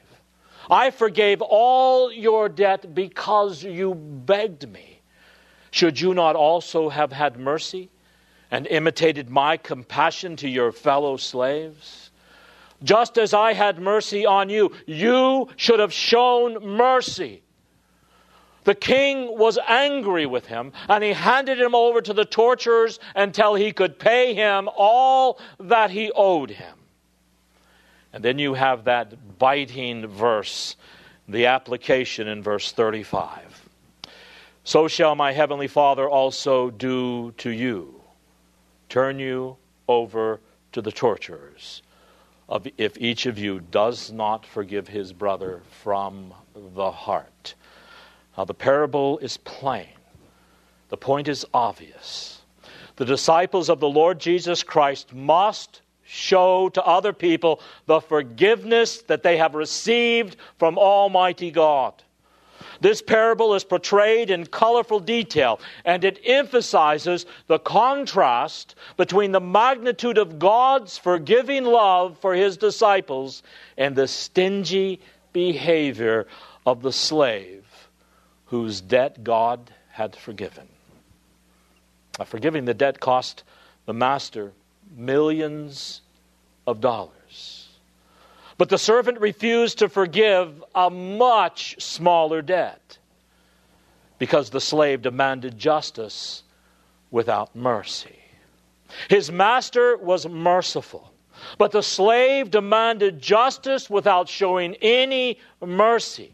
I 0.70 0.90
forgave 0.90 1.42
all 1.42 2.10
your 2.10 2.48
debt 2.48 2.94
because 2.94 3.62
you 3.62 3.94
begged 3.94 4.68
me. 4.68 5.00
Should 5.70 6.00
you 6.00 6.14
not 6.14 6.36
also 6.36 6.88
have 6.88 7.12
had 7.12 7.38
mercy 7.38 7.90
and 8.50 8.66
imitated 8.66 9.30
my 9.30 9.56
compassion 9.56 10.36
to 10.36 10.48
your 10.48 10.72
fellow 10.72 11.16
slaves? 11.16 12.01
Just 12.82 13.18
as 13.18 13.32
I 13.32 13.52
had 13.52 13.80
mercy 13.80 14.26
on 14.26 14.48
you, 14.48 14.72
you 14.86 15.48
should 15.56 15.78
have 15.78 15.92
shown 15.92 16.64
mercy. 16.64 17.42
The 18.64 18.74
king 18.74 19.36
was 19.36 19.58
angry 19.66 20.26
with 20.26 20.46
him, 20.46 20.72
and 20.88 21.02
he 21.02 21.12
handed 21.12 21.58
him 21.58 21.74
over 21.74 22.00
to 22.00 22.12
the 22.12 22.24
torturers 22.24 23.00
until 23.14 23.54
he 23.54 23.72
could 23.72 23.98
pay 23.98 24.34
him 24.34 24.68
all 24.76 25.40
that 25.58 25.90
he 25.90 26.12
owed 26.14 26.50
him. 26.50 26.76
And 28.12 28.24
then 28.24 28.38
you 28.38 28.54
have 28.54 28.84
that 28.84 29.38
biting 29.38 30.06
verse, 30.06 30.76
the 31.26 31.46
application 31.46 32.28
in 32.28 32.42
verse 32.42 32.70
35. 32.72 33.68
So 34.64 34.86
shall 34.86 35.16
my 35.16 35.32
heavenly 35.32 35.66
Father 35.66 36.08
also 36.08 36.70
do 36.70 37.32
to 37.38 37.50
you, 37.50 38.00
turn 38.88 39.18
you 39.18 39.56
over 39.88 40.40
to 40.72 40.80
the 40.80 40.92
torturers, 40.92 41.82
if 42.76 42.98
each 42.98 43.26
of 43.26 43.38
you 43.38 43.60
does 43.60 44.12
not 44.12 44.46
forgive 44.46 44.88
his 44.88 45.12
brother 45.12 45.62
from 45.82 46.34
the 46.54 46.90
heart. 46.90 47.54
Now, 48.36 48.44
the 48.44 48.54
parable 48.54 49.18
is 49.18 49.36
plain, 49.38 49.88
the 50.88 50.96
point 50.96 51.28
is 51.28 51.46
obvious. 51.54 52.40
The 52.96 53.04
disciples 53.04 53.70
of 53.70 53.80
the 53.80 53.88
Lord 53.88 54.20
Jesus 54.20 54.62
Christ 54.62 55.14
must 55.14 55.80
show 56.04 56.68
to 56.70 56.84
other 56.84 57.12
people 57.12 57.60
the 57.86 58.00
forgiveness 58.00 59.02
that 59.02 59.22
they 59.22 59.38
have 59.38 59.54
received 59.54 60.36
from 60.58 60.76
Almighty 60.76 61.50
God. 61.50 62.01
This 62.82 63.00
parable 63.00 63.54
is 63.54 63.62
portrayed 63.62 64.28
in 64.28 64.44
colorful 64.44 64.98
detail, 64.98 65.60
and 65.84 66.02
it 66.02 66.18
emphasizes 66.24 67.26
the 67.46 67.60
contrast 67.60 68.74
between 68.96 69.30
the 69.30 69.40
magnitude 69.40 70.18
of 70.18 70.40
God's 70.40 70.98
forgiving 70.98 71.64
love 71.64 72.18
for 72.18 72.34
his 72.34 72.56
disciples 72.56 73.44
and 73.78 73.94
the 73.94 74.08
stingy 74.08 75.00
behavior 75.32 76.26
of 76.66 76.82
the 76.82 76.92
slave 76.92 77.64
whose 78.46 78.80
debt 78.80 79.22
God 79.22 79.72
had 79.92 80.16
forgiven. 80.16 80.66
Forgiving 82.26 82.64
the 82.64 82.74
debt 82.74 82.98
cost 82.98 83.44
the 83.86 83.94
master 83.94 84.50
millions 84.96 86.00
of 86.66 86.80
dollars. 86.80 87.21
But 88.58 88.68
the 88.68 88.78
servant 88.78 89.20
refused 89.20 89.78
to 89.78 89.88
forgive 89.88 90.62
a 90.74 90.90
much 90.90 91.76
smaller 91.80 92.42
debt 92.42 92.98
because 94.18 94.50
the 94.50 94.60
slave 94.60 95.02
demanded 95.02 95.58
justice 95.58 96.42
without 97.10 97.56
mercy. 97.56 98.18
His 99.08 99.32
master 99.32 99.96
was 99.96 100.28
merciful, 100.28 101.12
but 101.58 101.72
the 101.72 101.82
slave 101.82 102.50
demanded 102.50 103.20
justice 103.20 103.88
without 103.88 104.28
showing 104.28 104.76
any 104.76 105.38
mercy. 105.60 106.32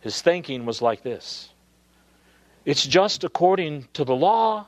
His 0.00 0.20
thinking 0.20 0.66
was 0.66 0.82
like 0.82 1.02
this 1.02 1.50
It's 2.64 2.86
just 2.86 3.24
according 3.24 3.88
to 3.92 4.04
the 4.04 4.16
law. 4.16 4.66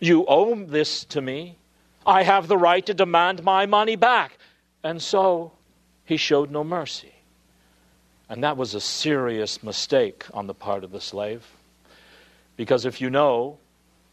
You 0.00 0.24
owe 0.26 0.54
this 0.54 1.04
to 1.06 1.20
me. 1.20 1.56
I 2.06 2.22
have 2.22 2.46
the 2.46 2.56
right 2.56 2.86
to 2.86 2.94
demand 2.94 3.42
my 3.42 3.66
money 3.66 3.96
back. 3.96 4.38
And 4.82 5.02
so 5.02 5.52
he 6.04 6.16
showed 6.16 6.50
no 6.50 6.64
mercy. 6.64 7.12
And 8.28 8.44
that 8.44 8.56
was 8.56 8.74
a 8.74 8.80
serious 8.80 9.62
mistake 9.62 10.24
on 10.34 10.46
the 10.46 10.54
part 10.54 10.84
of 10.84 10.90
the 10.90 11.00
slave. 11.00 11.46
Because 12.56 12.84
if 12.84 13.00
you 13.00 13.10
know, 13.10 13.58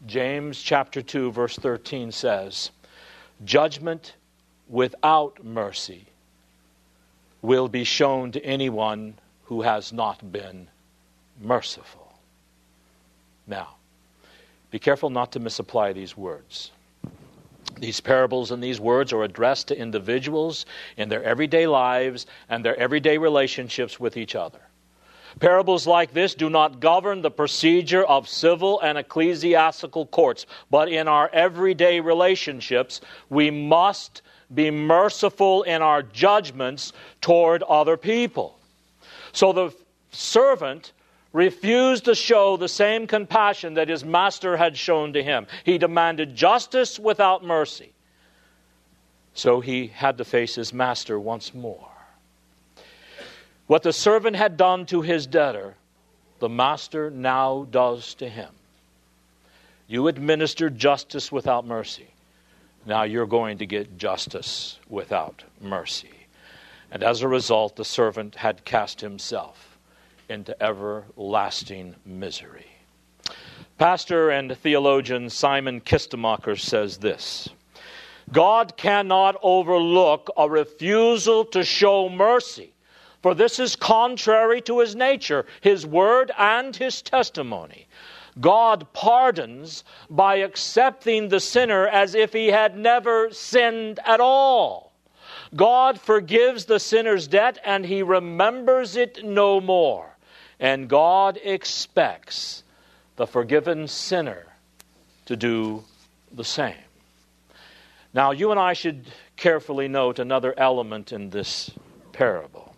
James 0.06 0.62
chapter 0.62 1.02
2, 1.02 1.32
verse 1.32 1.56
13 1.56 2.12
says, 2.12 2.70
Judgment 3.44 4.14
without 4.68 5.44
mercy 5.44 6.06
will 7.42 7.68
be 7.68 7.84
shown 7.84 8.32
to 8.32 8.44
anyone 8.44 9.14
who 9.44 9.62
has 9.62 9.92
not 9.92 10.32
been 10.32 10.68
merciful. 11.40 12.18
Now, 13.46 13.76
be 14.70 14.78
careful 14.78 15.10
not 15.10 15.32
to 15.32 15.40
misapply 15.40 15.92
these 15.92 16.16
words. 16.16 16.72
These 17.78 18.00
parables 18.00 18.50
and 18.50 18.62
these 18.62 18.80
words 18.80 19.12
are 19.12 19.22
addressed 19.22 19.68
to 19.68 19.78
individuals 19.78 20.66
in 20.96 21.08
their 21.08 21.22
everyday 21.22 21.66
lives 21.66 22.26
and 22.48 22.64
their 22.64 22.76
everyday 22.78 23.18
relationships 23.18 24.00
with 24.00 24.16
each 24.16 24.34
other. 24.34 24.60
Parables 25.40 25.86
like 25.86 26.14
this 26.14 26.34
do 26.34 26.48
not 26.48 26.80
govern 26.80 27.20
the 27.20 27.30
procedure 27.30 28.04
of 28.04 28.26
civil 28.28 28.80
and 28.80 28.96
ecclesiastical 28.96 30.06
courts, 30.06 30.46
but 30.70 30.88
in 30.88 31.08
our 31.08 31.28
everyday 31.32 32.00
relationships, 32.00 33.02
we 33.28 33.50
must 33.50 34.22
be 34.54 34.70
merciful 34.70 35.62
in 35.64 35.82
our 35.82 36.02
judgments 36.02 36.92
toward 37.20 37.62
other 37.64 37.98
people. 37.98 38.58
So 39.32 39.52
the 39.52 39.74
servant 40.10 40.92
refused 41.36 42.06
to 42.06 42.14
show 42.14 42.56
the 42.56 42.66
same 42.66 43.06
compassion 43.06 43.74
that 43.74 43.90
his 43.90 44.02
master 44.02 44.56
had 44.56 44.74
shown 44.74 45.12
to 45.12 45.22
him. 45.22 45.46
He 45.64 45.76
demanded 45.76 46.34
justice 46.34 46.98
without 46.98 47.44
mercy. 47.44 47.92
So 49.34 49.60
he 49.60 49.88
had 49.88 50.16
to 50.16 50.24
face 50.24 50.54
his 50.54 50.72
master 50.72 51.20
once 51.20 51.52
more. 51.52 51.90
What 53.66 53.82
the 53.82 53.92
servant 53.92 54.36
had 54.36 54.56
done 54.56 54.86
to 54.86 55.02
his 55.02 55.26
debtor, 55.26 55.74
the 56.38 56.48
master 56.48 57.10
now 57.10 57.66
does 57.70 58.14
to 58.14 58.30
him. 58.30 58.48
You 59.88 60.08
administered 60.08 60.78
justice 60.78 61.30
without 61.30 61.66
mercy. 61.66 62.06
Now 62.86 63.02
you're 63.02 63.26
going 63.26 63.58
to 63.58 63.66
get 63.66 63.98
justice 63.98 64.78
without 64.88 65.44
mercy. 65.60 66.14
And 66.90 67.02
as 67.02 67.20
a 67.20 67.28
result, 67.28 67.76
the 67.76 67.84
servant 67.84 68.36
had 68.36 68.64
cast 68.64 69.02
himself 69.02 69.75
into 70.28 70.60
everlasting 70.62 71.94
misery. 72.04 72.66
Pastor 73.78 74.30
and 74.30 74.56
theologian 74.56 75.28
Simon 75.28 75.80
Kistemaker 75.80 76.58
says 76.58 76.98
this 76.98 77.48
God 78.32 78.76
cannot 78.76 79.36
overlook 79.42 80.30
a 80.36 80.48
refusal 80.48 81.44
to 81.46 81.62
show 81.62 82.08
mercy, 82.08 82.72
for 83.22 83.34
this 83.34 83.58
is 83.58 83.76
contrary 83.76 84.60
to 84.62 84.80
his 84.80 84.96
nature, 84.96 85.46
his 85.60 85.86
word, 85.86 86.32
and 86.38 86.74
his 86.74 87.02
testimony. 87.02 87.86
God 88.40 88.86
pardons 88.92 89.84
by 90.10 90.36
accepting 90.36 91.28
the 91.28 91.40
sinner 91.40 91.86
as 91.86 92.14
if 92.14 92.32
he 92.32 92.48
had 92.48 92.76
never 92.76 93.30
sinned 93.30 94.00
at 94.04 94.20
all. 94.20 94.92
God 95.54 96.00
forgives 96.00 96.64
the 96.64 96.80
sinner's 96.80 97.28
debt 97.28 97.58
and 97.64 97.86
he 97.86 98.02
remembers 98.02 98.96
it 98.96 99.24
no 99.24 99.60
more. 99.60 100.15
And 100.58 100.88
God 100.88 101.38
expects 101.42 102.62
the 103.16 103.26
forgiven 103.26 103.88
sinner 103.88 104.46
to 105.26 105.36
do 105.36 105.84
the 106.32 106.44
same. 106.44 106.74
Now, 108.14 108.30
you 108.30 108.50
and 108.50 108.58
I 108.58 108.72
should 108.72 109.06
carefully 109.36 109.88
note 109.88 110.18
another 110.18 110.54
element 110.56 111.12
in 111.12 111.30
this 111.30 111.70
parable. 112.12 112.74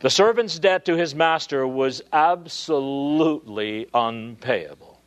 The 0.00 0.10
servant's 0.10 0.58
debt 0.58 0.84
to 0.84 0.96
his 0.96 1.14
master 1.14 1.66
was 1.66 2.02
absolutely 2.12 3.88
unpayable. 3.92 5.00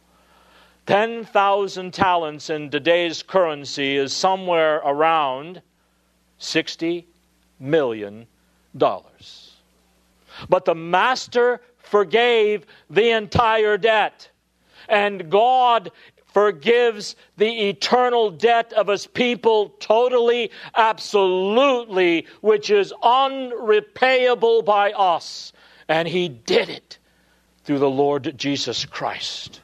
10,000 0.87 1.93
talents 1.93 2.49
in 2.49 2.69
today's 2.69 3.21
currency 3.21 3.95
is 3.95 4.13
somewhere 4.13 4.77
around 4.77 5.61
$60 6.39 7.05
million. 7.59 8.27
But 10.49 10.65
the 10.65 10.75
master 10.75 11.61
forgave 11.87 12.65
the 12.89 13.11
entire 13.11 13.77
debt. 13.77 14.29
And 14.87 15.29
God 15.29 15.91
forgives 16.37 17.15
the 17.37 17.69
eternal 17.69 18.29
debt 18.29 18.71
of 18.73 18.87
his 18.87 19.07
people 19.07 19.69
totally, 19.79 20.51
absolutely, 20.75 22.27
which 22.41 22.69
is 22.69 22.93
unrepayable 23.01 24.61
by 24.61 24.91
us. 24.91 25.51
And 25.87 26.07
he 26.07 26.29
did 26.29 26.69
it 26.69 26.99
through 27.63 27.79
the 27.79 27.89
Lord 27.89 28.37
Jesus 28.37 28.85
Christ. 28.85 29.61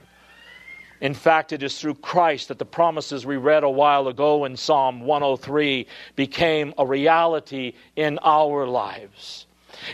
In 1.00 1.14
fact, 1.14 1.52
it 1.52 1.62
is 1.64 1.80
through 1.80 1.96
Christ 1.96 2.48
that 2.48 2.60
the 2.60 2.66
promises 2.66 3.26
we 3.26 3.36
read 3.36 3.64
a 3.64 3.70
while 3.70 4.08
ago 4.08 4.46
in 4.46 4.56
Psalm 4.56 5.02
103 5.02 5.86
became 6.16 6.74
a 6.78 6.86
reality 6.86 7.74
in 7.96 8.20
our 8.24 8.66
lives. 8.66 9.46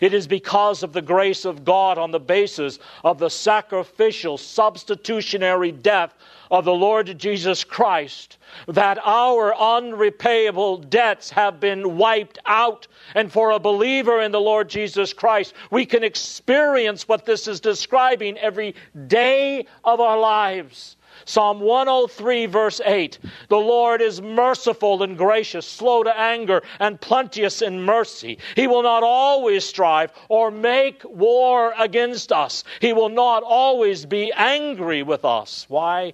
It 0.01 0.13
is 0.13 0.27
because 0.27 0.83
of 0.83 0.93
the 0.93 1.01
grace 1.01 1.45
of 1.45 1.65
God 1.65 1.97
on 1.97 2.11
the 2.11 2.19
basis 2.19 2.79
of 3.03 3.19
the 3.19 3.29
sacrificial, 3.29 4.37
substitutionary 4.37 5.71
death 5.71 6.13
of 6.51 6.65
the 6.65 6.73
Lord 6.73 7.17
Jesus 7.17 7.63
Christ 7.63 8.37
that 8.67 8.99
our 9.05 9.53
unrepayable 9.55 10.77
debts 10.77 11.29
have 11.29 11.59
been 11.59 11.97
wiped 11.97 12.39
out. 12.45 12.87
And 13.15 13.31
for 13.31 13.51
a 13.51 13.59
believer 13.59 14.21
in 14.21 14.31
the 14.31 14.41
Lord 14.41 14.69
Jesus 14.69 15.13
Christ, 15.13 15.53
we 15.71 15.85
can 15.85 16.03
experience 16.03 17.07
what 17.07 17.25
this 17.25 17.47
is 17.47 17.59
describing 17.59 18.37
every 18.37 18.75
day 19.07 19.65
of 19.83 19.99
our 19.99 20.19
lives. 20.19 20.97
Psalm 21.25 21.59
103, 21.59 22.45
verse 22.45 22.81
8 22.83 23.19
The 23.49 23.57
Lord 23.57 24.01
is 24.01 24.21
merciful 24.21 25.03
and 25.03 25.17
gracious, 25.17 25.67
slow 25.67 26.03
to 26.03 26.19
anger, 26.19 26.61
and 26.79 26.99
plenteous 26.99 27.61
in 27.61 27.83
mercy. 27.83 28.37
He 28.55 28.67
will 28.67 28.83
not 28.83 29.03
always 29.03 29.65
strive 29.65 30.11
or 30.29 30.51
make 30.51 31.03
war 31.03 31.73
against 31.77 32.31
us. 32.31 32.63
He 32.79 32.93
will 32.93 33.09
not 33.09 33.43
always 33.43 34.05
be 34.05 34.31
angry 34.33 35.03
with 35.03 35.25
us. 35.25 35.65
Why? 35.67 36.13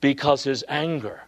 Because 0.00 0.44
his 0.44 0.64
anger 0.68 1.22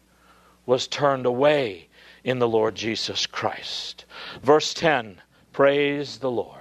was 0.67 0.87
turned 0.87 1.27
away 1.27 1.89
in 2.25 2.39
the 2.39 2.49
Lord 2.49 2.75
Jesus 2.75 3.27
Christ. 3.27 4.05
Verse 4.43 4.75
10 4.75 5.21
Praise 5.53 6.19
the 6.19 6.31
Lord. 6.31 6.57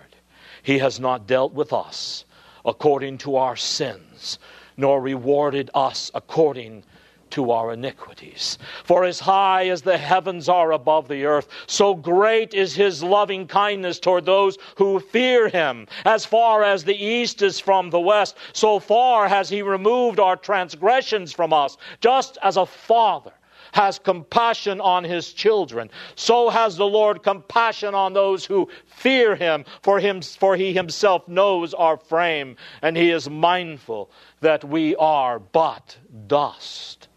He 0.63 0.79
has 0.79 0.99
not 0.99 1.27
dealt 1.27 1.53
with 1.53 1.71
us 1.71 2.25
according 2.65 3.19
to 3.19 3.35
our 3.35 3.55
sins 3.55 4.39
nor 4.79 5.01
rewarded 5.01 5.69
us 5.73 6.09
according 6.15 6.83
to 7.31 7.51
our 7.51 7.73
iniquities. 7.73 8.57
For 8.85 9.03
as 9.03 9.19
high 9.19 9.67
as 9.67 9.81
the 9.81 9.97
heavens 9.97 10.49
are 10.49 10.71
above 10.71 11.07
the 11.07 11.25
earth, 11.25 11.47
so 11.67 11.93
great 11.93 12.53
is 12.53 12.75
his 12.75 13.03
loving 13.03 13.45
kindness 13.45 13.99
toward 13.99 14.25
those 14.25 14.57
who 14.77 14.99
fear 14.99 15.49
him. 15.49 15.85
As 16.05 16.25
far 16.25 16.63
as 16.63 16.83
the 16.83 16.95
east 16.95 17.41
is 17.41 17.59
from 17.59 17.89
the 17.89 17.99
west, 17.99 18.35
so 18.53 18.79
far 18.79 19.27
has 19.27 19.49
he 19.49 19.61
removed 19.61 20.19
our 20.19 20.37
transgressions 20.37 21.31
from 21.31 21.53
us, 21.53 21.77
just 22.01 22.37
as 22.41 22.57
a 22.57 22.65
father 22.65 23.33
has 23.71 23.99
compassion 23.99 24.81
on 24.81 25.03
his 25.03 25.33
children, 25.33 25.89
so 26.15 26.49
has 26.49 26.77
the 26.77 26.85
Lord 26.85 27.23
compassion 27.23 27.95
on 27.95 28.13
those 28.13 28.45
who 28.45 28.69
fear 28.85 29.35
him, 29.35 29.65
for 29.81 29.99
him 29.99 30.21
for 30.21 30.55
he 30.55 30.73
himself 30.73 31.27
knows 31.27 31.73
our 31.73 31.97
frame, 31.97 32.55
and 32.81 32.95
he 32.95 33.11
is 33.11 33.29
mindful 33.29 34.11
that 34.41 34.63
we 34.63 34.95
are 34.97 35.39
but 35.39 35.97
dust. 36.27 37.07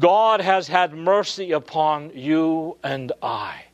God 0.00 0.40
has 0.40 0.68
had 0.68 0.92
mercy 0.92 1.52
upon 1.52 2.10
you 2.14 2.76
and 2.82 3.12
I 3.22 3.65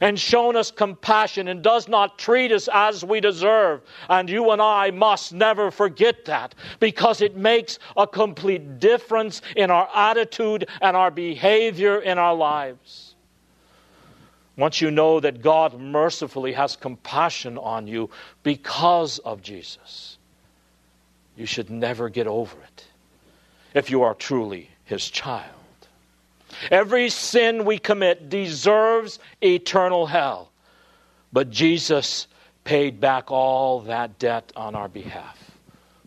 and 0.00 0.18
shown 0.18 0.56
us 0.56 0.70
compassion 0.70 1.48
and 1.48 1.62
does 1.62 1.88
not 1.88 2.18
treat 2.18 2.52
us 2.52 2.68
as 2.72 3.04
we 3.04 3.20
deserve. 3.20 3.82
And 4.08 4.28
you 4.28 4.50
and 4.50 4.60
I 4.60 4.90
must 4.90 5.32
never 5.32 5.70
forget 5.70 6.24
that 6.26 6.54
because 6.80 7.20
it 7.20 7.36
makes 7.36 7.78
a 7.96 8.06
complete 8.06 8.78
difference 8.78 9.42
in 9.56 9.70
our 9.70 9.88
attitude 9.94 10.68
and 10.80 10.96
our 10.96 11.10
behavior 11.10 12.00
in 12.00 12.18
our 12.18 12.34
lives. 12.34 13.14
Once 14.56 14.80
you 14.80 14.90
know 14.90 15.18
that 15.18 15.42
God 15.42 15.78
mercifully 15.80 16.52
has 16.52 16.76
compassion 16.76 17.58
on 17.58 17.88
you 17.88 18.10
because 18.44 19.18
of 19.20 19.42
Jesus, 19.42 20.18
you 21.36 21.44
should 21.44 21.70
never 21.70 22.08
get 22.08 22.28
over 22.28 22.56
it 22.62 22.84
if 23.74 23.90
you 23.90 24.02
are 24.02 24.14
truly 24.14 24.70
His 24.84 25.10
child. 25.10 25.63
Every 26.70 27.08
sin 27.10 27.64
we 27.64 27.78
commit 27.78 28.28
deserves 28.28 29.18
eternal 29.42 30.06
hell. 30.06 30.50
But 31.32 31.50
Jesus 31.50 32.26
paid 32.64 33.00
back 33.00 33.30
all 33.30 33.80
that 33.82 34.18
debt 34.18 34.52
on 34.56 34.74
our 34.74 34.88
behalf 34.88 35.38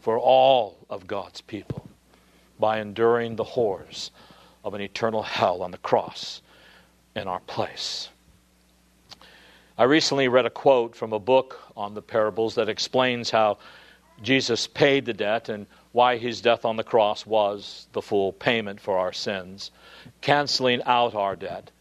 for 0.02 0.18
all 0.18 0.78
of 0.90 1.06
God's 1.06 1.42
people 1.42 1.88
by 2.60 2.80
enduring 2.80 3.36
the 3.36 3.44
horrors 3.44 4.12
of 4.64 4.74
an 4.74 4.82
eternal 4.82 5.22
hell 5.22 5.62
on 5.62 5.72
the 5.72 5.78
cross 5.78 6.42
in 7.16 7.28
our 7.28 7.40
place. 7.42 8.10
I 9.78 9.84
recently 9.84 10.28
read 10.28 10.46
a 10.46 10.50
quote 10.50 10.96
from 10.96 11.14
a 11.14 11.20
book 11.20 11.62
on 11.76 11.94
the 11.94 12.02
parables 12.02 12.56
that 12.56 12.68
explains 12.68 13.30
how 13.30 13.60
Jesus 14.24 14.66
paid 14.66 15.06
the 15.06 15.14
debt 15.14 15.50
and 15.50 15.68
why 15.92 16.18
his 16.18 16.42
death 16.42 16.66
on 16.66 16.76
the 16.76 16.84
cross 16.84 17.26
was 17.26 17.88
the 17.94 18.02
full 18.02 18.34
payment 18.34 18.80
for 18.80 18.98
our 18.98 19.14
sins 19.14 19.72
canceling 20.22 20.82
out 20.84 21.16
our 21.16 21.36
debt 21.36 21.72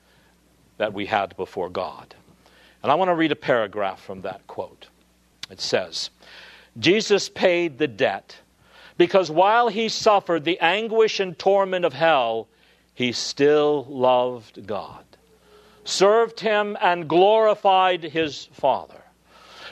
that 0.78 0.92
we 0.92 1.06
had 1.06 1.36
before 1.36 1.68
God. 1.68 2.14
And 2.82 2.92
I 2.92 2.94
want 2.94 3.08
to 3.08 3.14
read 3.14 3.32
a 3.32 3.36
paragraph 3.36 4.02
from 4.02 4.22
that 4.22 4.46
quote. 4.46 4.88
It 5.50 5.60
says, 5.60 6.10
Jesus 6.78 7.28
paid 7.28 7.78
the 7.78 7.88
debt 7.88 8.36
because 8.98 9.30
while 9.30 9.68
he 9.68 9.88
suffered 9.88 10.44
the 10.44 10.58
anguish 10.60 11.20
and 11.20 11.38
torment 11.38 11.84
of 11.84 11.92
hell, 11.92 12.48
he 12.94 13.12
still 13.12 13.86
loved 13.88 14.66
God, 14.66 15.04
served 15.84 16.40
him, 16.40 16.76
and 16.80 17.08
glorified 17.08 18.02
his 18.02 18.48
Father 18.52 19.05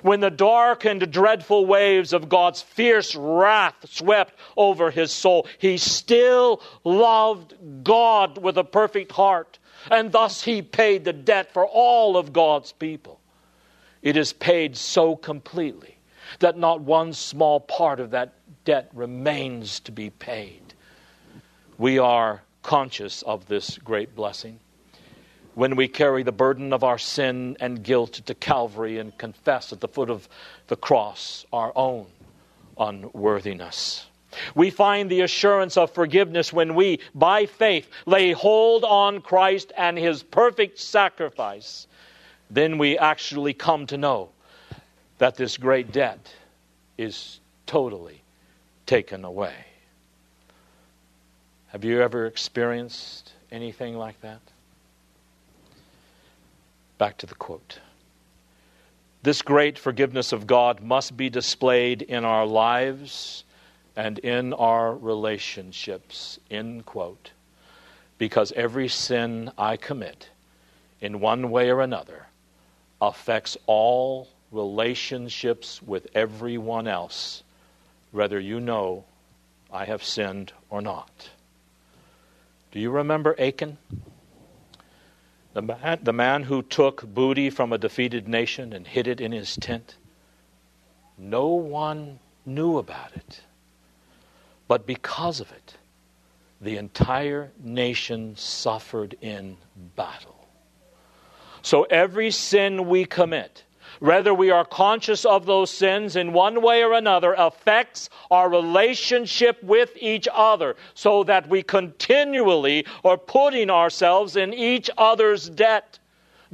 when 0.04 0.20
the 0.20 0.30
dark 0.30 0.84
and 0.84 1.10
dreadful 1.10 1.64
waves 1.64 2.12
of 2.12 2.28
God's 2.28 2.60
fierce 2.60 3.14
wrath 3.14 3.74
swept 3.88 4.34
over 4.54 4.90
his 4.90 5.10
soul, 5.10 5.46
he 5.56 5.78
still 5.78 6.60
loved 6.84 7.54
God 7.82 8.36
with 8.36 8.58
a 8.58 8.64
perfect 8.64 9.12
heart, 9.12 9.58
and 9.90 10.12
thus 10.12 10.44
he 10.44 10.60
paid 10.60 11.06
the 11.06 11.14
debt 11.14 11.54
for 11.54 11.66
all 11.66 12.18
of 12.18 12.34
God's 12.34 12.70
people. 12.70 13.18
It 14.02 14.18
is 14.18 14.34
paid 14.34 14.76
so 14.76 15.16
completely 15.16 15.96
that 16.40 16.58
not 16.58 16.82
one 16.82 17.14
small 17.14 17.58
part 17.58 17.98
of 17.98 18.10
that 18.10 18.34
debt 18.66 18.90
remains 18.92 19.80
to 19.80 19.90
be 19.90 20.10
paid. 20.10 20.74
We 21.78 21.98
are 21.98 22.42
conscious 22.62 23.22
of 23.22 23.46
this 23.46 23.78
great 23.78 24.14
blessing 24.14 24.60
when 25.54 25.76
we 25.76 25.88
carry 25.88 26.22
the 26.22 26.32
burden 26.32 26.72
of 26.72 26.84
our 26.84 26.98
sin 26.98 27.56
and 27.60 27.82
guilt 27.82 28.12
to 28.12 28.34
Calvary 28.34 28.98
and 28.98 29.16
confess 29.18 29.72
at 29.72 29.80
the 29.80 29.88
foot 29.88 30.10
of 30.10 30.28
the 30.66 30.76
cross 30.76 31.46
our 31.52 31.72
own 31.76 32.06
unworthiness. 32.78 34.06
We 34.54 34.70
find 34.70 35.08
the 35.08 35.20
assurance 35.20 35.76
of 35.76 35.92
forgiveness 35.92 36.52
when 36.52 36.74
we, 36.74 36.98
by 37.14 37.46
faith, 37.46 37.88
lay 38.04 38.32
hold 38.32 38.84
on 38.84 39.20
Christ 39.20 39.72
and 39.76 39.96
his 39.96 40.22
perfect 40.22 40.80
sacrifice. 40.80 41.86
Then 42.50 42.78
we 42.78 42.98
actually 42.98 43.54
come 43.54 43.86
to 43.86 43.96
know 43.96 44.30
that 45.18 45.36
this 45.36 45.56
great 45.56 45.92
debt 45.92 46.34
is 46.98 47.40
totally 47.66 48.22
taken 48.86 49.24
away. 49.24 49.54
Have 51.68 51.84
you 51.84 52.02
ever 52.02 52.26
experienced 52.26 53.32
anything 53.50 53.96
like 53.96 54.20
that? 54.20 54.40
Back 56.98 57.18
to 57.18 57.26
the 57.26 57.34
quote. 57.34 57.80
This 59.22 59.42
great 59.42 59.78
forgiveness 59.78 60.32
of 60.32 60.46
God 60.46 60.80
must 60.80 61.16
be 61.16 61.30
displayed 61.30 62.02
in 62.02 62.24
our 62.24 62.46
lives 62.46 63.44
and 63.96 64.18
in 64.18 64.52
our 64.52 64.94
relationships. 64.94 66.38
End 66.50 66.84
quote. 66.84 67.30
Because 68.18 68.52
every 68.52 68.88
sin 68.88 69.50
I 69.56 69.76
commit, 69.76 70.28
in 71.00 71.20
one 71.20 71.50
way 71.50 71.70
or 71.70 71.80
another, 71.80 72.26
affects 73.00 73.56
all 73.66 74.28
relationships 74.52 75.82
with 75.82 76.06
everyone 76.14 76.86
else, 76.86 77.42
whether 78.12 78.38
you 78.38 78.60
know 78.60 79.04
I 79.72 79.84
have 79.84 80.04
sinned 80.04 80.52
or 80.70 80.80
not. 80.80 81.30
Do 82.70 82.78
you 82.78 82.90
remember 82.90 83.34
Achan? 83.38 83.78
The 85.54 85.62
man, 85.62 86.00
the 86.02 86.12
man 86.12 86.42
who 86.42 86.62
took 86.62 87.06
booty 87.06 87.48
from 87.48 87.72
a 87.72 87.78
defeated 87.78 88.28
nation 88.28 88.72
and 88.72 88.86
hid 88.86 89.06
it 89.06 89.20
in 89.20 89.32
his 89.32 89.56
tent. 89.56 89.96
No 91.16 91.48
one 91.48 92.18
knew 92.44 92.78
about 92.78 93.12
it. 93.14 93.40
But 94.68 94.86
because 94.86 95.40
of 95.40 95.50
it, 95.52 95.76
the 96.60 96.76
entire 96.76 97.52
nation 97.62 98.36
suffered 98.36 99.16
in 99.20 99.56
battle. 99.96 100.48
So 101.62 101.84
every 101.84 102.30
sin 102.30 102.88
we 102.88 103.04
commit, 103.04 103.63
whether 104.00 104.34
we 104.34 104.50
are 104.50 104.64
conscious 104.64 105.24
of 105.24 105.46
those 105.46 105.70
sins 105.70 106.16
in 106.16 106.32
one 106.32 106.62
way 106.62 106.82
or 106.82 106.92
another, 106.92 107.34
affects 107.34 108.10
our 108.30 108.48
relationship 108.48 109.62
with 109.62 109.90
each 110.00 110.28
other 110.32 110.76
so 110.94 111.24
that 111.24 111.48
we 111.48 111.62
continually 111.62 112.86
are 113.04 113.18
putting 113.18 113.70
ourselves 113.70 114.36
in 114.36 114.52
each 114.54 114.90
other's 114.98 115.48
debt. 115.50 115.98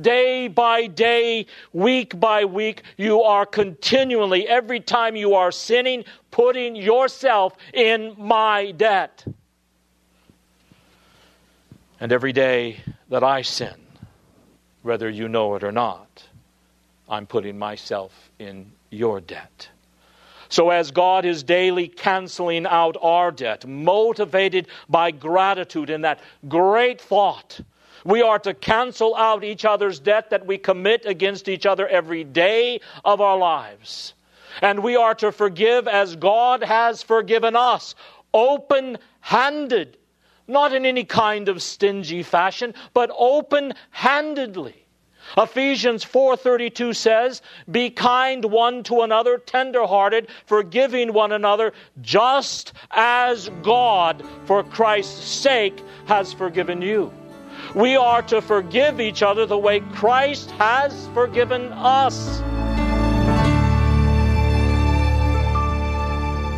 Day 0.00 0.48
by 0.48 0.86
day, 0.86 1.46
week 1.72 2.18
by 2.18 2.44
week, 2.46 2.82
you 2.96 3.22
are 3.22 3.44
continually, 3.44 4.48
every 4.48 4.80
time 4.80 5.14
you 5.14 5.34
are 5.34 5.52
sinning, 5.52 6.04
putting 6.30 6.74
yourself 6.74 7.56
in 7.74 8.14
my 8.16 8.70
debt. 8.70 9.24
And 11.98 12.12
every 12.12 12.32
day 12.32 12.80
that 13.10 13.22
I 13.22 13.42
sin, 13.42 13.74
whether 14.80 15.10
you 15.10 15.28
know 15.28 15.54
it 15.56 15.62
or 15.62 15.72
not, 15.72 16.24
I'm 17.10 17.26
putting 17.26 17.58
myself 17.58 18.30
in 18.38 18.70
your 18.90 19.20
debt. 19.20 19.68
So, 20.48 20.70
as 20.70 20.90
God 20.90 21.24
is 21.24 21.42
daily 21.42 21.86
canceling 21.86 22.66
out 22.66 22.96
our 23.02 23.30
debt, 23.30 23.66
motivated 23.66 24.68
by 24.88 25.10
gratitude 25.10 25.90
in 25.90 26.00
that 26.02 26.20
great 26.48 27.00
thought, 27.00 27.60
we 28.04 28.22
are 28.22 28.38
to 28.40 28.54
cancel 28.54 29.14
out 29.14 29.44
each 29.44 29.64
other's 29.64 30.00
debt 30.00 30.30
that 30.30 30.46
we 30.46 30.56
commit 30.56 31.04
against 31.04 31.48
each 31.48 31.66
other 31.66 31.86
every 31.86 32.24
day 32.24 32.80
of 33.04 33.20
our 33.20 33.36
lives. 33.36 34.14
And 34.62 34.82
we 34.82 34.96
are 34.96 35.14
to 35.16 35.30
forgive 35.30 35.86
as 35.86 36.16
God 36.16 36.62
has 36.62 37.02
forgiven 37.02 37.54
us 37.54 37.94
open 38.32 38.98
handed, 39.20 39.96
not 40.48 40.72
in 40.72 40.86
any 40.86 41.04
kind 41.04 41.48
of 41.48 41.62
stingy 41.62 42.22
fashion, 42.22 42.74
but 42.94 43.10
open 43.16 43.74
handedly. 43.90 44.79
Ephesians 45.36 46.04
4:32 46.04 46.92
says, 46.94 47.42
"Be 47.70 47.90
kind 47.90 48.44
one 48.44 48.82
to 48.84 49.02
another, 49.02 49.38
tender-hearted, 49.38 50.28
forgiving 50.46 51.12
one 51.12 51.32
another, 51.32 51.72
just 52.00 52.72
as 52.90 53.48
God 53.62 54.22
for 54.44 54.62
Christ's 54.62 55.24
sake 55.24 55.82
has 56.06 56.32
forgiven 56.32 56.82
you." 56.82 57.12
We 57.74 57.96
are 57.96 58.22
to 58.22 58.40
forgive 58.40 59.00
each 59.00 59.22
other 59.22 59.46
the 59.46 59.58
way 59.58 59.80
Christ 59.94 60.50
has 60.52 61.08
forgiven 61.14 61.72
us. 61.72 62.42